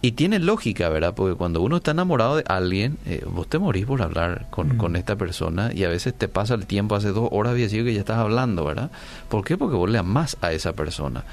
[0.00, 1.14] Y tiene lógica, ¿verdad?
[1.14, 4.94] Porque cuando uno está enamorado de alguien, eh, vos te morís por hablar con, con,
[4.94, 7.94] esta persona y a veces te pasa el tiempo, hace dos horas había sido que
[7.94, 8.92] ya estás hablando, ¿verdad?
[9.28, 9.56] ¿Por qué?
[9.56, 11.24] Porque vos le amás a esa persona.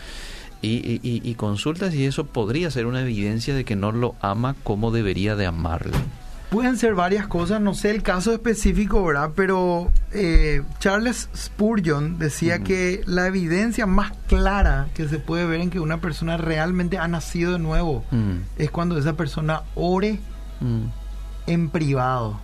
[0.64, 4.16] Y, y, y, y consulta si eso podría ser una evidencia de que no lo
[4.20, 5.94] ama como debería de amarle.
[6.56, 9.32] Pueden ser varias cosas, no sé el caso específico, ¿verdad?
[9.36, 15.70] Pero eh, Charles Spurgeon decía que la evidencia más clara que se puede ver en
[15.70, 18.36] que una persona realmente ha nacido de nuevo mm.
[18.56, 20.22] es cuando esa persona ore
[20.62, 20.86] mm.
[21.48, 22.40] en privado,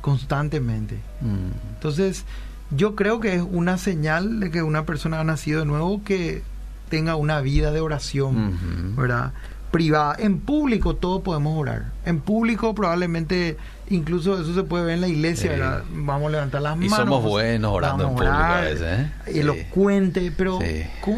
[0.00, 0.96] constantemente.
[1.20, 1.74] Mm.
[1.74, 2.24] Entonces,
[2.72, 6.42] yo creo que es una señal de que una persona ha nacido de nuevo que
[6.88, 9.32] tenga una vida de oración, ¿verdad?
[9.74, 10.14] Privada.
[10.20, 11.86] En público todos podemos orar.
[12.04, 13.56] En público probablemente
[13.90, 15.82] incluso eso se puede ver en la iglesia, ¿verdad?
[15.90, 16.92] Vamos a levantar las manos.
[16.92, 19.40] Y somos buenos orando en público a veces, ¿eh?
[19.40, 20.60] Elocuente, pero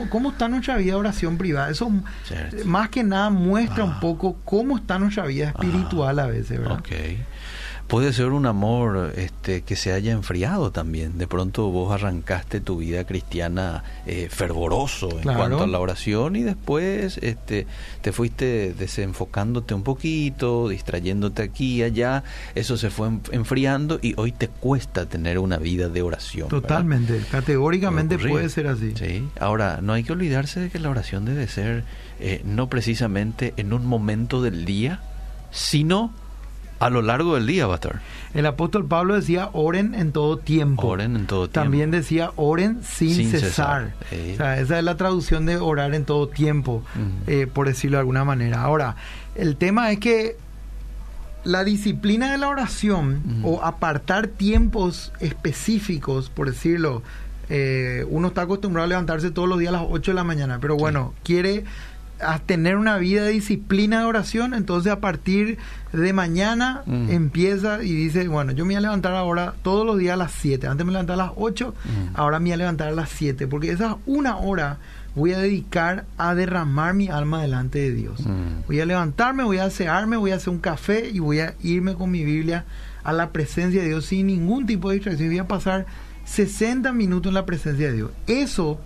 [0.09, 1.69] ¿cómo, está nuestra vida de oración privada?
[1.69, 1.93] Eso
[2.65, 4.01] más que nada muestra un ah.
[4.01, 6.79] poco cómo está nuestra vida espiritual a veces, ¿verdad?
[6.79, 7.23] Okay
[7.87, 11.19] puede ser un amor este, que se haya enfriado también.
[11.19, 16.43] De pronto vos arrancaste tu vida cristiana eh, fervoroso en cuanto a la oración y
[16.43, 17.67] después este,
[18.03, 22.25] te fuiste desenfocándote un poquito, distrayéndote aquí y allá.
[22.55, 26.49] Eso se fue enfriando y hoy te cuesta tener una vida de oración.
[26.49, 28.95] Totalmente, categóricamente puede ser así.
[28.97, 31.85] Sí, ahora no hay que olvidarse de que la oración debe ser
[32.19, 35.01] eh, no precisamente en un momento del día,
[35.51, 36.13] sino
[36.79, 38.01] a lo largo del día va a estar.
[38.35, 40.87] El apóstol Pablo decía oren en todo tiempo.
[40.87, 41.61] Oren en todo tiempo.
[41.61, 43.95] También decía oren sin, cesar.
[44.11, 46.83] esa es la traducción de orar en todo tiempo,
[47.27, 48.63] eh, por decirlo de alguna manera.
[48.63, 48.97] Ahora,
[49.35, 50.37] el tema es que
[51.45, 57.03] la disciplina de la oración o apartar tiempos específicos, por decirlo,
[57.49, 60.59] eh, uno está acostumbrado a levantarse todos los días a las 8 de la mañana,
[60.61, 61.65] pero bueno, quiere
[62.21, 65.59] a tener una vida de disciplina de oración, entonces a partir
[65.93, 67.11] de mañana mm.
[67.11, 70.33] empieza y dice, bueno, yo me voy a levantar ahora todos los días a las
[70.33, 71.89] 7, antes me levantaba a las 8, mm.
[72.15, 74.79] ahora me voy a levantar a las 7, porque esa una hora
[75.15, 78.21] voy a dedicar a derramar mi alma delante de Dios.
[78.21, 78.67] Mm.
[78.67, 81.95] Voy a levantarme, voy a asearme, voy a hacer un café y voy a irme
[81.95, 82.65] con mi Biblia
[83.03, 85.31] a la presencia de Dios sin ningún tipo de distracción.
[85.31, 85.87] Voy a pasar
[86.27, 88.11] 60 minutos en la presencia de Dios.
[88.27, 88.79] Eso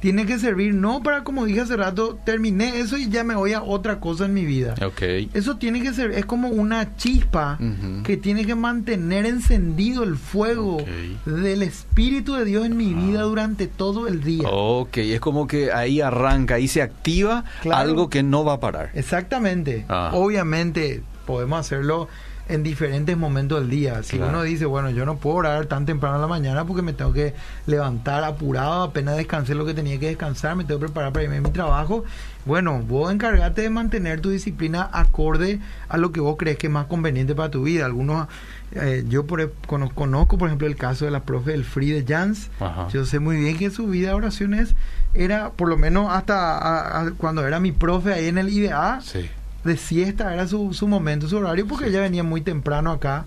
[0.00, 3.52] tiene que servir no para, como dije hace rato, terminé eso y ya me voy
[3.52, 4.74] a otra cosa en mi vida.
[4.82, 5.30] Okay.
[5.34, 7.58] Eso tiene que ser, es como una chispa
[8.04, 10.78] que tiene que mantener encendido el fuego
[11.26, 13.24] del Espíritu de Dios en mi vida ah.
[13.24, 14.48] durante todo el día.
[14.50, 18.90] Ok, es como que ahí arranca, ahí se activa algo que no va a parar.
[18.94, 19.84] Exactamente.
[19.88, 20.10] Ah.
[20.14, 22.08] Obviamente podemos hacerlo
[22.50, 24.02] en diferentes momentos del día.
[24.02, 26.92] Si uno dice, bueno, yo no puedo orar tan temprano en la mañana porque me
[26.92, 27.32] tengo que
[27.66, 31.36] levantar apurado, apenas descansé lo que tenía que descansar, me tengo que preparar para irme
[31.36, 32.04] a mi trabajo.
[32.44, 36.72] Bueno, vos encargate de mantener tu disciplina acorde a lo que vos crees que es
[36.72, 37.86] más conveniente para tu vida.
[37.86, 38.26] Algunos,
[38.72, 42.50] eh, yo por, conozco, por ejemplo, el caso de la profe del Free de Jans.
[42.92, 44.74] Yo sé muy bien que su vida de oraciones
[45.14, 49.30] era, por lo menos hasta cuando era mi profe ahí en el IDA, sí
[49.64, 53.26] de siesta era su, su momento, su horario, porque ella venía muy temprano acá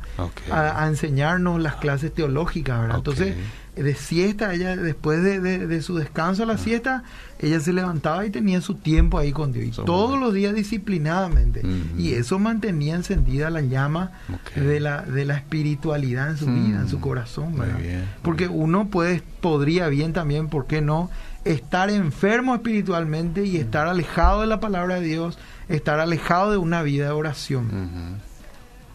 [0.52, 2.98] a, enseñarnos las clases teológicas, ¿verdad?
[2.98, 3.36] Entonces,
[3.76, 6.58] de siesta, ella después de, de, su descanso a la ah.
[6.58, 7.04] siesta,
[7.40, 9.80] ella se levantaba y tenía su tiempo ahí con Dios.
[9.80, 11.62] Y todos los días disciplinadamente.
[11.98, 14.12] Y eso mantenía encendida la llama
[14.56, 17.80] de, la, de la espiritualidad en su vida, en su corazón, ¿verdad?
[18.22, 21.10] Porque uno puede, podría bien también, ¿por qué no?
[21.44, 25.38] Estar enfermo espiritualmente y estar alejado de la palabra de Dios
[25.70, 28.20] estar alejado de una vida de oración.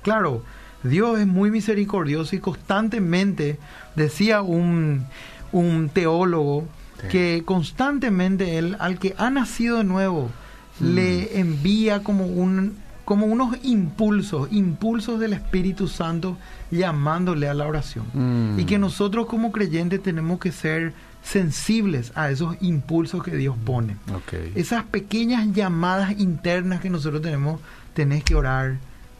[0.02, 0.42] Claro,
[0.82, 3.58] Dios es muy misericordioso y constantemente,
[3.96, 5.06] decía un,
[5.52, 6.66] un teólogo,
[7.10, 10.30] que constantemente él, al que ha nacido de nuevo,
[10.80, 10.94] mm.
[10.94, 16.36] le envía como un como unos impulsos, impulsos del Espíritu Santo
[16.70, 18.04] llamándole a la oración.
[18.58, 18.82] Y que mm.
[18.82, 23.96] nosotros como creyentes tenemos que ser sensibles a esos impulsos que Dios pone.
[24.54, 27.60] Esas pequeñas llamadas internas que nosotros tenemos,
[27.94, 28.78] tenés que orar,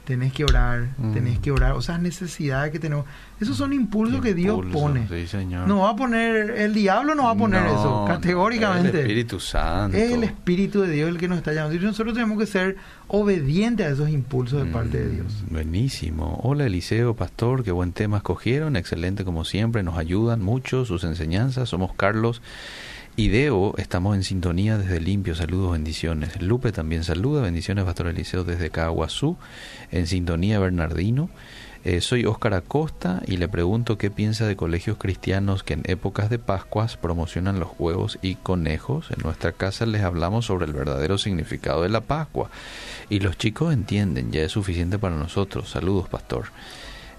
[0.08, 1.42] tenés que orar, tenés mm.
[1.42, 3.04] que orar, o esas necesidades que tenemos.
[3.38, 5.06] Esos son impulsos que Dios pone.
[5.66, 8.88] No va a poner, el diablo no va a poner eso, categóricamente.
[8.88, 9.98] el Espíritu Santo.
[9.98, 11.76] Es el Espíritu de Dios el que nos está llamando.
[11.76, 15.44] Y nosotros tenemos que ser obedientes a esos impulsos de parte de Dios.
[15.46, 16.40] Mm, buenísimo.
[16.42, 18.76] Hola Eliseo, pastor, qué buen tema escogieron.
[18.76, 21.68] Excelente como siempre, nos ayudan mucho sus enseñanzas.
[21.68, 22.40] Somos Carlos
[23.18, 26.40] y Deo, estamos en sintonía desde Limpio, saludos, bendiciones.
[26.40, 29.36] Lupe también saluda, bendiciones, Pastor Eliseo desde Caguazú,
[29.90, 31.28] en sintonía Bernardino.
[31.82, 36.30] Eh, soy Óscar Acosta y le pregunto qué piensa de colegios cristianos que en épocas
[36.30, 39.10] de Pascuas promocionan los huevos y conejos.
[39.10, 42.50] En nuestra casa les hablamos sobre el verdadero significado de la Pascua
[43.10, 45.70] y los chicos entienden, ya es suficiente para nosotros.
[45.70, 46.52] Saludos, Pastor.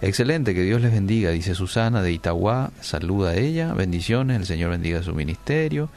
[0.01, 4.71] Excelente, que Dios les bendiga, dice Susana de Itagua, saluda a ella, bendiciones, el Señor
[4.71, 5.89] bendiga su ministerio.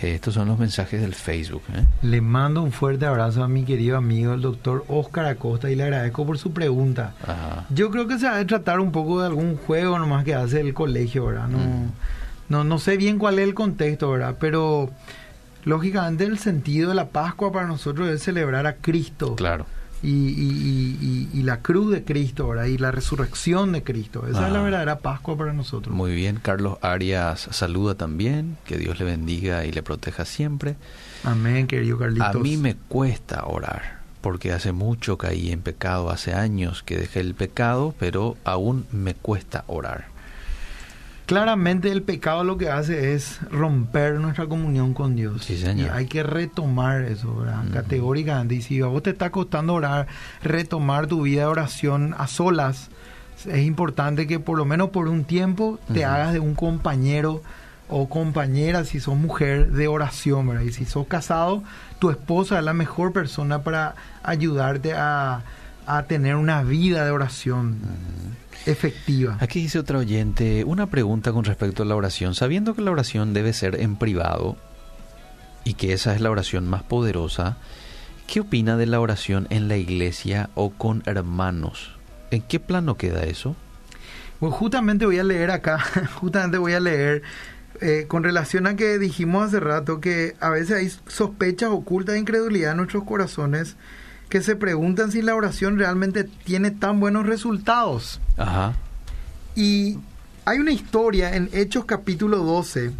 [0.00, 1.62] Eh, estos son los mensajes del Facebook.
[1.74, 1.84] ¿eh?
[2.02, 5.84] Le mando un fuerte abrazo a mi querido amigo, el doctor Oscar Acosta, y le
[5.84, 7.14] agradezco por su pregunta.
[7.70, 10.60] Yo creo que se va a tratar un poco de algún juego nomás que hace
[10.60, 11.48] el colegio, ¿verdad?
[11.48, 11.92] No, mm.
[12.48, 14.36] no, no sé bien cuál es el contexto, ¿verdad?
[14.38, 14.90] Pero
[15.64, 19.34] lógicamente el sentido de la Pascua para nosotros es celebrar a Cristo.
[19.36, 19.66] Claro
[20.02, 22.64] y, la cruz de Cristo, ¿verdad?
[22.66, 24.26] Y la resurrección de Cristo.
[24.28, 24.62] Esa es la ah.
[24.62, 25.94] verdadera Pascua para nosotros.
[25.94, 30.76] Muy bien, Carlos Arias saluda también, que Dios le bendiga y le proteja siempre.
[31.24, 32.34] Amén, querido Carlitos.
[32.34, 37.20] A mí me cuesta orar, porque hace mucho caí en pecado, hace años que dejé
[37.20, 40.15] el pecado, pero aún me cuesta orar.
[41.26, 45.50] Claramente el pecado lo que hace es romper nuestra comunión con Dios.
[45.50, 47.64] Y hay que retomar eso, ¿verdad?
[47.72, 48.54] Categóricamente.
[48.54, 50.06] Y si a vos te está costando orar,
[50.42, 52.90] retomar tu vida de oración a solas,
[53.44, 57.42] es importante que por lo menos por un tiempo te hagas de un compañero
[57.88, 60.62] o compañera, si sos mujer, de oración, ¿verdad?
[60.62, 61.62] Y si sos casado,
[61.98, 65.42] tu esposa es la mejor persona para ayudarte a,
[66.08, 67.76] tener una vida de oración
[68.66, 69.38] efectiva.
[69.40, 72.34] Aquí dice otro oyente, una pregunta con respecto a la oración.
[72.34, 74.56] Sabiendo que la oración debe ser en privado
[75.64, 77.56] y que esa es la oración más poderosa,
[78.26, 81.92] ¿qué opina de la oración en la iglesia o con hermanos?
[82.30, 83.56] ¿En qué plano queda eso?
[84.40, 85.78] Pues justamente voy a leer acá,
[86.14, 87.22] justamente voy a leer
[87.80, 92.20] eh, con relación a que dijimos hace rato que a veces hay sospechas ocultas de
[92.20, 93.76] incredulidad en nuestros corazones
[94.28, 98.20] que se preguntan si la oración realmente tiene tan buenos resultados.
[98.36, 98.74] Ajá.
[99.54, 99.98] Y
[100.44, 102.92] hay una historia en Hechos capítulo 12,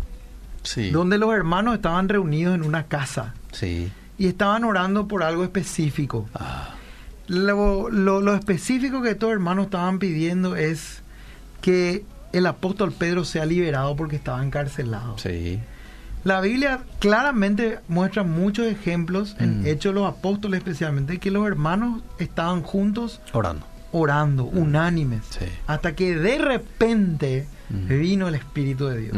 [0.63, 0.91] sí.
[0.91, 3.35] donde los hermanos estaban reunidos en una casa.
[3.53, 3.91] Sí.
[4.19, 6.29] Y estaban orando por algo específico.
[6.35, 6.75] Ah.
[7.29, 11.03] Lo, lo, específico que estos hermanos estaban pidiendo es
[11.61, 15.19] que el apóstol Pedro sea liberado porque estaba encarcelado.
[15.19, 15.61] Sí.
[16.27, 19.67] La Biblia claramente muestra muchos ejemplos, en mm.
[19.69, 24.59] Hechos los Apóstoles especialmente, que los hermanos estaban juntos orando, orando, mm.
[24.59, 25.23] unánimes,
[25.69, 28.01] hasta que de repente mm.
[28.01, 29.17] vino el Espíritu de Dios.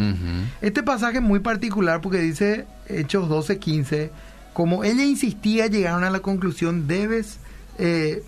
[0.61, 4.11] Este pasaje es muy particular porque dice Hechos 12:15,
[4.53, 7.39] como ella insistía, llegaron a la conclusión, debes,
[7.79, 8.23] eh,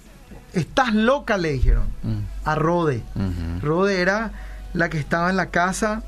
[0.54, 1.84] estás loca, le dijeron
[2.46, 3.02] a Rode.
[3.60, 4.32] Rode era
[4.72, 6.02] la que estaba en la casa,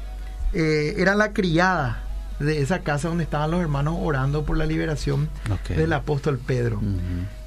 [0.55, 2.02] eh, era la criada
[2.43, 5.29] de esa casa donde estaban los hermanos orando por la liberación
[5.69, 6.81] del apóstol Pedro.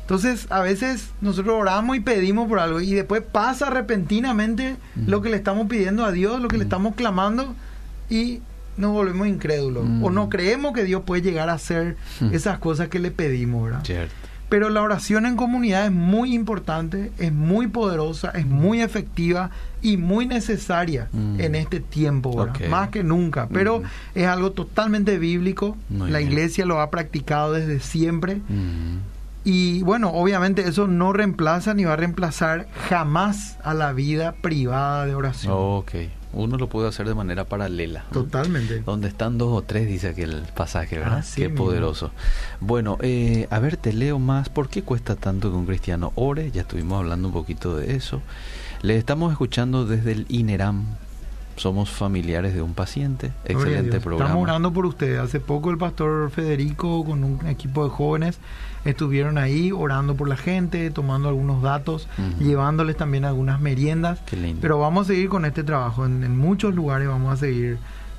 [0.02, 5.30] Entonces, a veces nosotros oramos y pedimos por algo y después pasa repentinamente lo que
[5.30, 7.56] le estamos pidiendo a Dios, lo que le estamos clamando
[8.10, 8.42] y
[8.78, 11.96] nos volvemos incrédulos o no creemos que Dios puede llegar a hacer
[12.32, 13.82] esas cosas que le pedimos, ¿verdad?
[14.50, 19.50] Pero la oración en comunidad es muy importante, es muy poderosa, es muy efectiva
[19.82, 21.40] y muy necesaria mm.
[21.40, 23.48] en este tiempo, más que nunca.
[23.52, 23.84] Pero mm.
[24.20, 28.36] es algo totalmente bíblico, la iglesia lo ha practicado desde siempre.
[28.48, 28.98] Mm.
[29.48, 35.06] Y bueno, obviamente eso no reemplaza ni va a reemplazar jamás a la vida privada
[35.06, 35.54] de oración.
[36.36, 38.06] Uno lo puede hacer de manera paralela.
[38.12, 38.82] Totalmente.
[38.82, 41.26] Donde están dos o tres, dice aquel pasaje, ¿verdad?
[41.36, 42.12] Qué poderoso.
[42.60, 44.50] Bueno, eh, a ver, te leo más.
[44.50, 46.52] ¿Por qué cuesta tanto que un cristiano ore?
[46.52, 48.22] Ya estuvimos hablando un poquito de eso.
[48.82, 50.86] Le estamos escuchando desde el INERAM.
[51.56, 53.32] Somos familiares de un paciente.
[53.46, 54.26] Excelente programa.
[54.26, 55.20] Estamos orando por ustedes.
[55.20, 58.40] Hace poco el pastor Federico con un equipo de jóvenes
[58.86, 62.08] estuvieron ahí orando por la gente, tomando algunos datos,
[62.40, 64.20] llevándoles también algunas meriendas.
[64.62, 66.06] Pero vamos a seguir con este trabajo.
[66.06, 67.78] En, muchos lugares vamos a seguir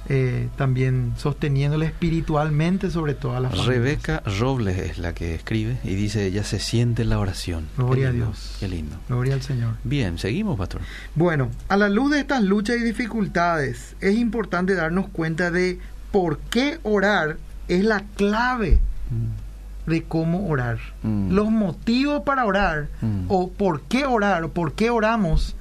[0.09, 6.31] eh, también sosteniéndole espiritualmente sobre todas las Rebeca Robles es la que escribe y dice,
[6.31, 7.67] ya se siente la oración.
[7.77, 8.57] Gloria a Dios.
[8.61, 8.97] Qué lindo.
[9.09, 9.75] Gloria al Señor.
[9.85, 10.81] Bien, seguimos, pastor.
[11.15, 15.79] Bueno, a la luz de estas luchas y dificultades, es importante darnos cuenta de
[16.13, 17.39] por qué orar
[17.69, 18.81] es la clave.
[19.11, 19.47] Mm
[19.87, 20.79] de cómo orar.
[21.03, 21.33] Mm.
[21.33, 23.27] Los motivos para orar mm.
[23.29, 25.57] o por qué orar o por qué oramos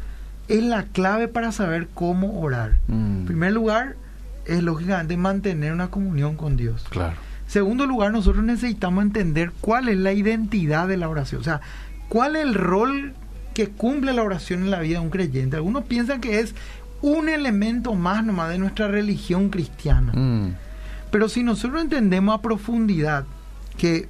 [0.48, 2.78] es la clave para saber cómo orar.
[2.88, 3.20] Mm.
[3.20, 3.96] En primer lugar,
[4.46, 6.86] es lógicamente mantener una comunión con Dios.
[6.90, 7.16] Claro.
[7.48, 11.42] Segundo lugar, nosotros necesitamos entender cuál es la identidad de la oración.
[11.42, 11.62] O sea,
[12.10, 13.14] cuál es el rol
[13.54, 15.56] que cumple la oración en la vida de un creyente.
[15.56, 16.56] Algunos piensan que es
[17.02, 20.12] un elemento más nomás de nuestra religión cristiana.
[21.12, 23.26] Pero si nosotros entendemos a profundidad
[23.78, 24.10] que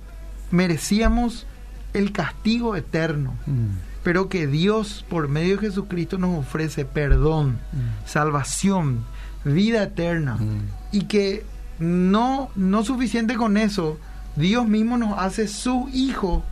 [0.52, 1.46] merecíamos
[1.94, 3.68] el castigo eterno, mm.
[4.04, 8.08] pero que Dios por medio de Jesucristo nos ofrece perdón, mm.
[8.08, 9.04] salvación,
[9.46, 10.60] vida eterna mm.
[10.92, 11.46] y que
[11.80, 13.98] no no suficiente con eso,
[14.36, 16.44] Dios mismo nos hace su hijo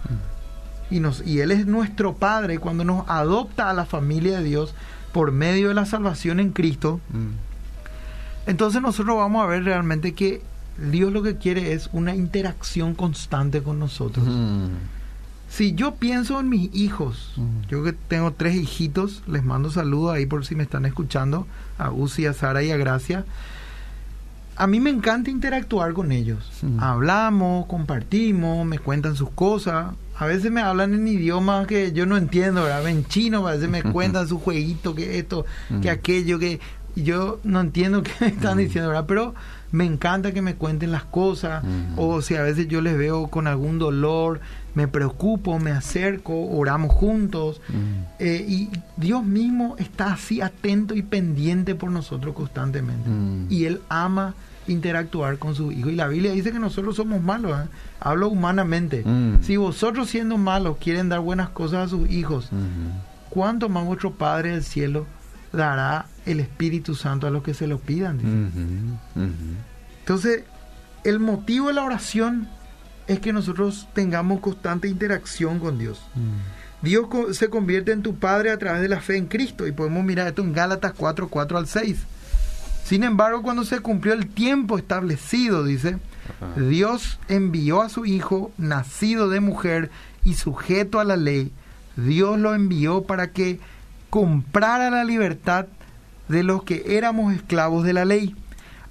[0.90, 4.74] y nos y él es nuestro padre cuando nos adopta a la familia de Dios
[5.12, 7.00] por medio de la salvación en Cristo.
[8.46, 10.42] Entonces nosotros vamos a ver realmente que
[10.78, 14.26] Dios lo que quiere es una interacción constante con nosotros.
[14.28, 14.70] Mm.
[15.56, 17.32] Si yo pienso en mis hijos,
[17.70, 21.46] yo que tengo tres hijitos, les mando saludos ahí por si me están escuchando,
[21.78, 23.24] a Uzi, a Sara y a Gracia.
[24.56, 26.64] A mí me encanta interactuar con ellos.
[26.80, 29.94] Hablamos, compartimos, me cuentan sus cosas.
[30.18, 32.88] a veces me hablan en idiomas que yo no entiendo, ¿verdad?
[32.88, 35.46] En chino, a veces me cuentan su jueguito, que esto,
[35.84, 36.60] que aquello, que
[36.96, 39.06] yo no entiendo qué me están diciendo, ¿verdad?
[39.08, 39.36] Pero
[39.74, 41.64] me encanta que me cuenten las cosas,
[41.98, 44.40] o si a veces yo les veo con algún dolor,
[44.76, 47.60] me preocupo, me acerco, oramos juntos,
[48.20, 53.10] eh, y Dios mismo está así atento y pendiente por nosotros constantemente,
[53.50, 54.36] y Él ama
[54.68, 55.90] interactuar con su hijo.
[55.90, 57.68] Y la Biblia dice que nosotros somos malos, ¿eh?
[58.00, 59.04] hablo humanamente.
[59.42, 62.52] Si vosotros siendo malos quieren dar buenas cosas a sus hijos,
[63.32, 65.08] ¿cuánto más vuestro Padre del cielo
[65.54, 69.00] dará el Espíritu Santo a los que se lo pidan.
[70.00, 70.44] Entonces,
[71.04, 72.50] el motivo de la oración
[73.08, 76.02] es que nosotros tengamos constante interacción con Dios.
[76.16, 76.86] Mm.
[76.86, 80.04] Dios se convierte en tu Padre a través de la fe en Cristo y podemos
[80.04, 81.98] mirar esto en Gálatas 4, 4 al 6.
[82.84, 85.98] Sin embargo, cuando se cumplió el tiempo establecido, dice,
[86.58, 89.92] Dios envió a su Hijo, nacido de mujer
[90.26, 91.54] y sujeto a la ley,
[91.96, 93.60] Dios lo envió para que
[94.14, 95.66] comprara la libertad
[96.28, 98.36] de los que éramos esclavos de la ley,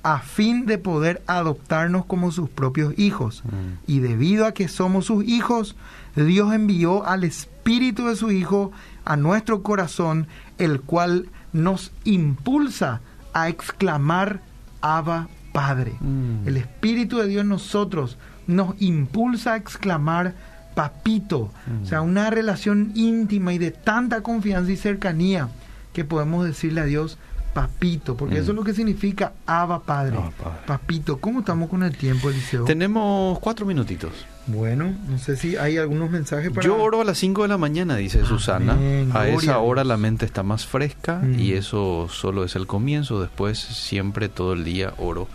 [0.02, 3.44] a fin de poder adoptarnos como sus propios hijos.
[3.44, 3.78] Mm.
[3.86, 5.76] Y debido a que somos sus hijos,
[6.16, 8.72] Dios envió al Espíritu de su Hijo
[9.04, 10.26] a nuestro corazón,
[10.58, 13.00] el cual nos impulsa
[13.32, 14.40] a exclamar,
[14.80, 15.92] Abba Padre.
[16.00, 16.48] Mm.
[16.48, 18.18] El Espíritu de Dios en nosotros
[18.48, 20.34] nos impulsa a exclamar,
[20.74, 21.50] papito,
[21.82, 25.48] o sea, una relación íntima y de tanta confianza y cercanía
[25.92, 27.18] que podemos decirle a Dios,
[27.52, 30.18] papito, porque eso es lo que significa Abba Padre.
[30.66, 32.64] Papito, ¿cómo estamos con el tiempo, Eliseo?
[32.64, 34.12] Tenemos cuatro minutitos.
[34.46, 36.66] Bueno, no sé si hay algunos mensajes para...
[36.66, 38.76] Yo oro a las cinco de la mañana, dice Susana.
[39.12, 41.56] A esa hora la mente está más fresca y mm.
[41.56, 43.20] eso solo es el comienzo.
[43.20, 45.28] Después siempre todo el día oro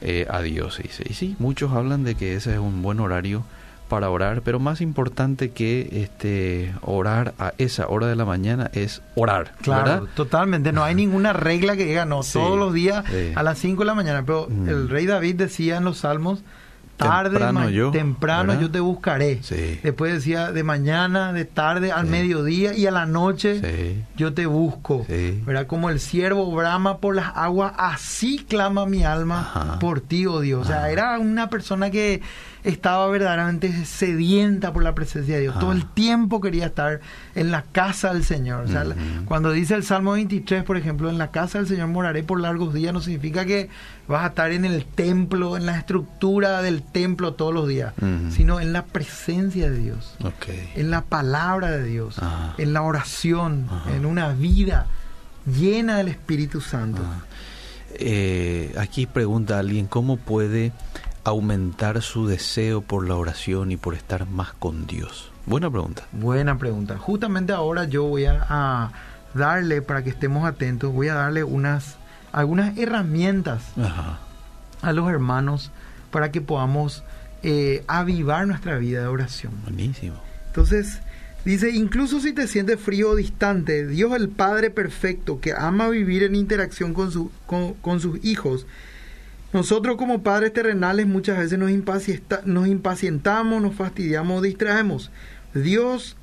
[0.00, 1.04] eh, a Dios, dice.
[1.08, 3.44] Y sí, muchos hablan de que ese es un buen horario
[3.90, 9.02] para orar, pero más importante que este orar a esa hora de la mañana es
[9.16, 9.52] orar.
[9.60, 10.72] Claro, totalmente.
[10.72, 13.94] No hay ninguna regla que diga no, todos los días a las 5 de la
[13.94, 14.22] mañana.
[14.24, 14.68] Pero mm.
[14.68, 16.44] el rey David decía en los salmos,
[17.00, 19.40] tarde, temprano, yo, temprano yo te buscaré.
[19.82, 25.04] Después decía de mañana, de tarde, al mediodía y a la noche yo te busco.
[25.08, 25.66] ¿Verdad?
[25.66, 30.62] Como el siervo brama por las aguas, así clama mi alma por ti, oh Dios.
[30.62, 32.22] O sea, era una persona que
[32.64, 35.58] estaba verdaderamente sedienta por la presencia de Dios.
[35.58, 35.90] Todo el ah.
[35.94, 37.00] tiempo quería estar
[37.34, 38.64] en la casa del Señor.
[38.64, 38.84] O sea,
[39.26, 42.74] cuando dice el Salmo 23, por ejemplo, en la casa del Señor moraré por largos
[42.74, 43.68] días, no significa que
[44.08, 47.94] vas a estar en el templo, en la estructura del templo todos los días,
[48.30, 50.16] sino en la presencia de Dios,
[50.74, 52.54] en la palabra de Dios, ah.
[52.58, 54.86] en la oración, en una vida
[55.46, 57.02] llena del Espíritu Santo.
[57.04, 57.24] Ah.
[57.94, 60.72] Eh, aquí pregunta alguien, ¿cómo puede
[61.24, 65.30] aumentar su deseo por la oración y por estar más con Dios?
[65.46, 66.06] Buena pregunta.
[66.12, 66.98] Buena pregunta.
[66.98, 68.92] Justamente ahora yo voy a,
[69.34, 71.96] darle, para que estemos atentos, voy a darle unas
[72.32, 73.62] algunas herramientas
[74.82, 75.70] a los hermanos
[76.10, 77.02] para que podamos
[77.42, 79.52] eh, avivar nuestra vida de oración.
[79.64, 80.14] Buenísimo.
[80.46, 81.00] Entonces,
[81.44, 86.22] dice, incluso si te sientes frío o distante, Dios el Padre perfecto que ama vivir
[86.22, 88.66] en interacción con, su, con sus hijos,
[89.52, 91.70] nosotros como padres terrenales muchas veces nos,
[92.44, 95.10] nos impacientamos, nos fastidiamos, distraemos.
[95.54, 96.16] Dios,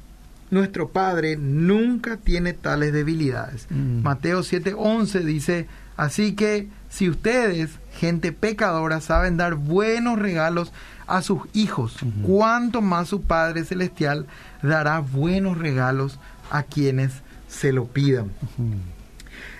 [0.49, 3.67] nuestro Padre, nunca tiene tales debilidades.
[3.69, 4.01] Mm.
[4.01, 5.67] Mateo 7:11 dice,
[5.97, 10.71] así que si ustedes, gente pecadora, saben dar buenos regalos
[11.05, 14.25] a sus hijos, cuánto más su Padre Celestial
[14.61, 16.19] dará buenos regalos
[16.49, 17.11] a quienes
[17.47, 18.31] se lo pidan.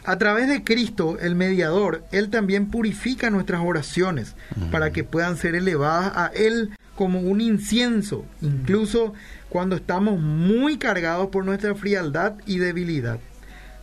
[0.08, 4.36] A través de Cristo, el mediador, Él también purifica nuestras oraciones
[4.72, 9.14] para que puedan ser elevadas a Él como un incienso, incluso
[9.50, 13.20] cuando estamos muy cargados por nuestra frialdad y debilidad.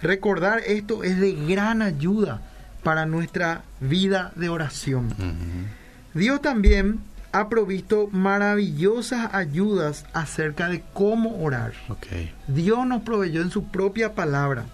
[0.01, 2.41] Recordar esto es de gran ayuda
[2.83, 5.11] para nuestra vida de oración.
[6.15, 7.01] Dios también
[7.33, 11.75] ha provisto maravillosas ayudas acerca de cómo orar.
[12.47, 14.65] Dios nos proveyó en su propia palabra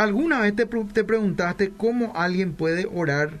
[0.00, 3.32] ¿Alguna vez te, te, preguntaste cómo alguien puede orar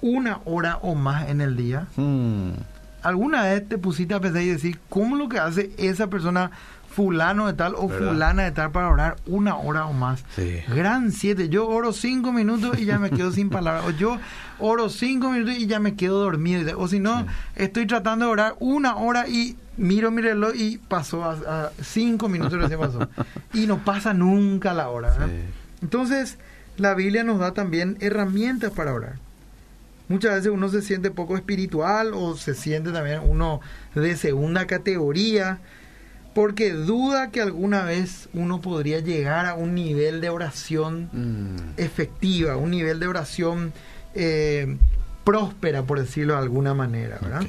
[0.00, 1.86] una hora o más en el día?
[1.94, 2.54] Hmm.
[3.02, 6.50] ¿Alguna vez te pusiste a pensar y decir cómo lo que hace esa persona
[6.90, 10.24] fulano de tal o fulana de tal para orar una hora o más?
[10.74, 11.50] Gran siete.
[11.50, 13.84] Yo oro cinco minutos y ya me quedo sin palabras.
[13.86, 14.18] O yo
[14.58, 16.76] oro cinco minutos y ya me quedo dormido.
[16.80, 21.24] O si no, estoy tratando de orar una hora y miro mi reloj y pasó
[21.24, 23.08] a, cinco minutos recién pasó.
[23.54, 25.16] y no pasa nunca la hora.
[25.82, 26.38] Entonces,
[26.76, 29.16] la Biblia nos da también herramientas para orar.
[30.08, 33.60] Muchas veces uno se siente poco espiritual o se siente también uno
[33.94, 35.58] de segunda categoría
[36.34, 41.80] porque duda que alguna vez uno podría llegar a un nivel de oración mm.
[41.80, 43.72] efectiva, un nivel de oración
[44.14, 44.76] eh,
[45.24, 47.42] próspera, por decirlo de alguna manera, ¿verdad?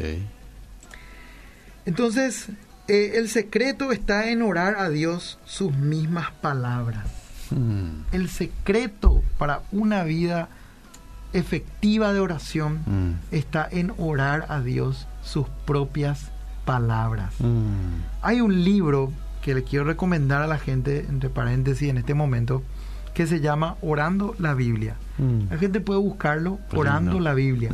[1.86, 2.48] Entonces,
[2.88, 7.19] eh, el secreto está en orar a Dios sus mismas palabras.
[7.52, 8.04] Hmm.
[8.12, 10.50] El secreto para una vida
[11.34, 13.12] efectiva de oración hmm.
[13.32, 16.32] está en orar a Dios sus propias
[16.66, 17.34] palabras.
[17.40, 18.02] Hmm.
[18.22, 22.62] Hay un libro que le quiero recomendar a la gente, entre paréntesis, en este momento,
[23.14, 24.96] que se llama Orando la Biblia.
[25.50, 27.70] La gente puede buscarlo, Orando la Biblia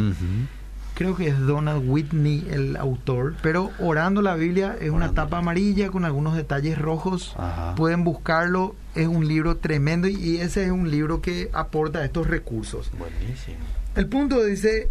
[0.96, 5.90] creo que es Donald Whitney el autor, pero Orando la Biblia es una tapa amarilla
[5.90, 7.36] con algunos detalles rojos.
[7.76, 12.92] Pueden buscarlo, es un libro tremendo y ese es un libro que aporta estos recursos.
[12.98, 13.58] Buenísimo.
[13.96, 14.90] El punto dice,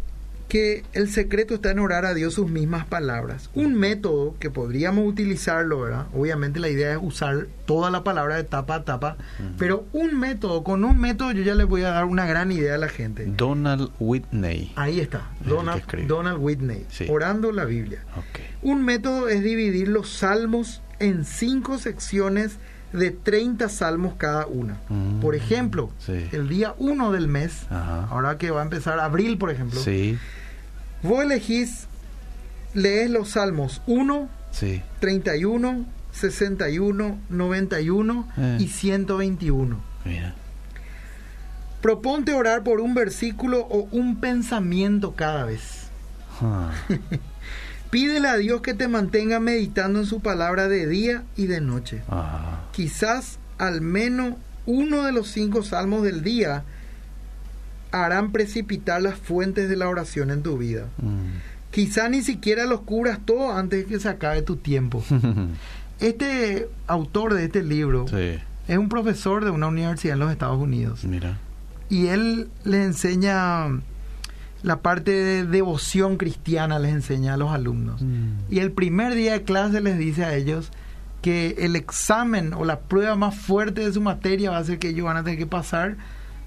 [0.48, 3.50] que el secreto está en orar a Dios sus mismas palabras.
[3.54, 6.06] Un método que podríamos utilizarlo, ¿verdad?
[6.14, 9.16] Obviamente la idea es usar toda la palabra de tapa a tapa,
[9.58, 12.74] pero un método, con un método yo ya les voy a dar una gran idea
[12.74, 13.26] a la gente.
[13.26, 14.72] Donald Whitney.
[14.76, 18.04] Ahí está, Donald, Donald Whitney, orando la Biblia.
[18.62, 22.58] Un método es dividir los salmos en cinco secciones
[22.94, 24.80] de 30 salmos cada una.
[24.88, 25.20] Mm.
[25.20, 29.80] Por ejemplo, el día 1 del mes, ahora que va a empezar abril, por ejemplo,
[29.80, 30.16] sí.
[31.02, 31.86] vos elegís,
[32.72, 34.28] lees los salmos 1,
[35.00, 38.28] 31, 61, 91
[38.58, 39.80] y 121.
[40.04, 40.34] Mira.
[41.80, 45.88] Proponte orar por un versículo o un pensamiento cada vez.
[46.40, 46.70] Ah.
[47.94, 52.02] Pídele a Dios que te mantenga meditando en su palabra de día y de noche.
[52.72, 54.34] Quizás al menos
[54.66, 56.64] uno de los cinco salmos del día
[57.92, 60.88] harán precipitar las fuentes de la oración en tu vida.
[60.96, 61.70] Mm.
[61.70, 65.04] Quizás ni siquiera los cubras todo antes de que se acabe tu tiempo.
[66.00, 68.06] este autor de este libro
[68.66, 71.04] es un profesor de una universidad en los Estados Unidos.
[71.04, 71.38] Mira.
[71.88, 73.68] Y él le enseña
[74.64, 78.00] la parte de devoción cristiana les enseña a los alumnos.
[78.00, 78.50] Mm.
[78.50, 80.70] Y el primer día de clase les dice a ellos
[81.20, 84.88] que el examen o la prueba más fuerte de su materia va a ser que
[84.88, 85.96] ellos van a tener que pasar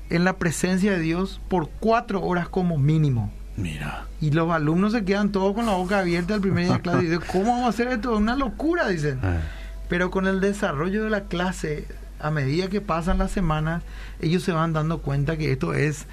[0.09, 3.31] en la presencia de Dios por cuatro horas como mínimo.
[3.55, 4.07] Mira.
[4.19, 7.03] Y los alumnos se quedan todos con la boca abierta el primer día de clase
[7.03, 8.13] y dicen, ¿cómo vamos a hacer esto?
[8.15, 9.19] Es una locura, dicen.
[9.21, 9.41] Ah.
[9.89, 11.85] Pero con el desarrollo de la clase,
[12.19, 13.83] a medida que pasan las semanas,
[14.21, 16.07] ellos se van dando cuenta que esto es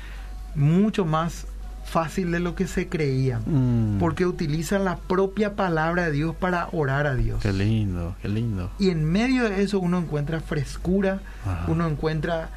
[0.54, 1.46] mucho más
[1.84, 3.98] fácil de lo que se creía, mm.
[3.98, 7.40] porque utilizan la propia palabra de Dios para orar a Dios.
[7.42, 8.70] Qué lindo, qué lindo.
[8.78, 11.20] Y en medio de eso uno encuentra frescura,
[11.68, 12.48] uno encuentra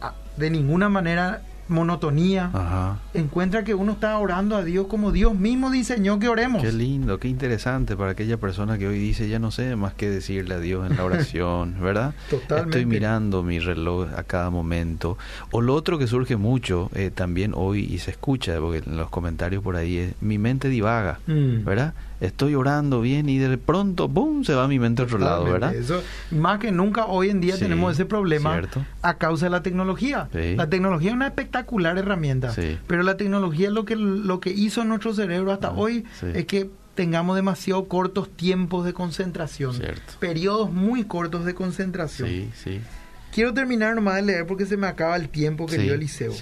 [0.00, 5.70] ah, de ninguna manera monotonía, encuentra que uno está orando a Dios como Dios mismo
[5.70, 6.62] diseñó que oremos.
[6.62, 10.10] Qué lindo, qué interesante para aquella persona que hoy dice, ya no sé más qué
[10.10, 12.14] decirle a Dios en la oración, ¿verdad?
[12.28, 12.78] Totalmente.
[12.78, 15.16] Estoy mirando mi reloj a cada momento.
[15.50, 19.10] O lo otro que surge mucho eh, también hoy y se escucha, porque en los
[19.10, 21.64] comentarios por ahí es, mi mente divaga, mm.
[21.64, 21.94] ¿verdad?
[22.20, 25.74] Estoy orando bien y de pronto, ¡boom!, se va mi mente a otro lado, ¿verdad?
[25.74, 28.60] Eso, más que nunca hoy en día tenemos ese problema
[29.02, 30.28] a causa de la tecnología.
[30.32, 32.54] La tecnología es una espectacular herramienta,
[32.86, 36.04] pero la tecnología lo que, lo que hizo nuestro cerebro hasta ah, hoy
[36.34, 39.76] es que tengamos demasiado cortos tiempos de concentración,
[40.18, 42.50] periodos muy cortos de concentración.
[43.32, 46.32] Quiero terminar nomás de leer porque se me acaba el tiempo, querido Eliseo.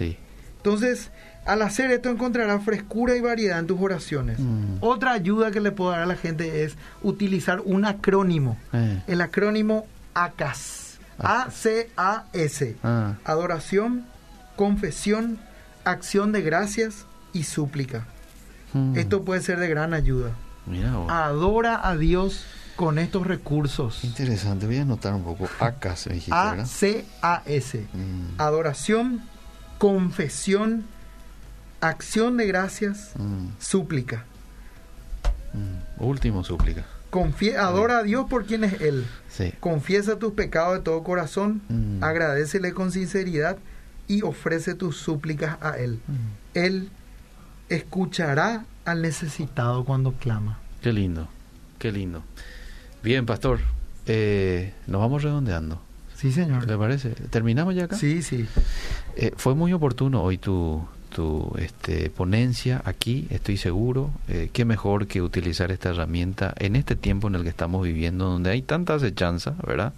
[0.57, 1.11] Entonces,
[1.49, 4.39] al hacer esto encontrarás frescura y variedad en tus oraciones.
[4.39, 4.77] Mm.
[4.81, 8.59] Otra ayuda que le puedo dar a la gente es utilizar un acrónimo.
[8.75, 9.03] Eh.
[9.07, 10.99] El acrónimo ACAS.
[11.19, 12.77] A-C-A-S.
[12.85, 13.15] Ah.
[13.25, 14.05] Adoración,
[14.57, 15.39] confesión,
[15.85, 18.07] acción de gracias y súplica.
[18.75, 18.99] Mm.
[18.99, 20.33] Esto puede ser de gran ayuda.
[21.09, 22.45] Adora a Dios
[22.77, 24.05] con estos recursos.
[24.05, 25.49] Interesante, voy a anotar un poco.
[25.61, 27.87] ACAS, A-C-A-S.
[27.95, 28.39] Mm.
[28.39, 29.23] Adoración,
[29.79, 30.85] confesión,
[31.81, 33.49] acción de gracias, mm.
[33.59, 34.25] súplica.
[35.53, 36.03] Mm.
[36.05, 36.85] Último súplica.
[37.59, 39.07] adora a Dios por quien es Él.
[39.61, 42.03] Confiesa tus pecados de todo corazón, mm.
[42.03, 43.59] agradecele con sinceridad
[44.07, 46.01] y ofrece tus súplicas a Él.
[46.55, 46.91] Él
[47.69, 50.59] escuchará al necesitado cuando clama.
[50.81, 51.29] Qué lindo,
[51.79, 52.23] qué lindo.
[53.03, 53.61] Bien, pastor,
[54.07, 55.81] eh, nos vamos redondeando.
[56.15, 56.67] Sí, señor.
[56.67, 57.11] ¿Le parece?
[57.11, 57.97] ¿Terminamos ya acá?
[57.97, 58.49] Sí, sí.
[59.15, 64.11] Eh, fue muy oportuno hoy tu, tu este, ponencia aquí, estoy seguro.
[64.29, 68.27] Eh, qué mejor que utilizar esta herramienta en este tiempo en el que estamos viviendo,
[68.27, 69.93] donde hay tanta acechanza, ¿verdad?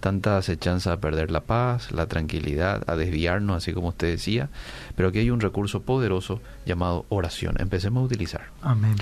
[0.00, 4.50] Tanta acechanza a perder la paz, la tranquilidad, a desviarnos, así como usted decía,
[4.94, 7.56] pero aquí hay un recurso poderoso llamado oración.
[7.58, 8.42] Empecemos a utilizar.
[8.62, 8.96] Amén.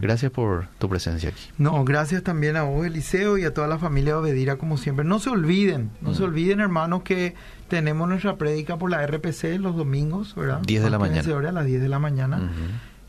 [0.00, 1.42] Gracias por tu presencia aquí.
[1.58, 5.04] No, gracias también a vos, Eliseo, y a toda la familia Obedira, como siempre.
[5.04, 7.34] No se olviden, no se olviden, hermanos, que
[7.72, 10.60] tenemos nuestra prédica por la RPC los domingos, ¿verdad?
[10.60, 11.48] 10 de la mañana.
[11.48, 12.52] a las 10 de la mañana.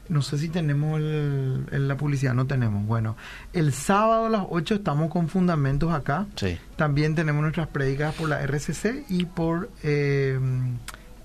[0.08, 2.86] No sé si tenemos el, la publicidad, no tenemos.
[2.86, 3.18] Bueno,
[3.52, 6.28] el sábado a las 8 estamos con fundamentos acá.
[6.38, 6.58] Sí.
[6.78, 10.40] También tenemos nuestras prédicas por la RCC y por eh,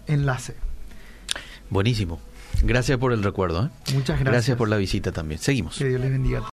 [0.09, 0.57] enlace.
[1.71, 2.21] Buenísimo.
[2.65, 3.67] Gracias por el recuerdo.
[3.67, 3.71] ¿eh?
[3.95, 4.33] Muchas gracias.
[4.33, 5.41] Gracias por la visita también.
[5.41, 5.79] Seguimos.
[5.79, 6.43] Que Dios les bendiga.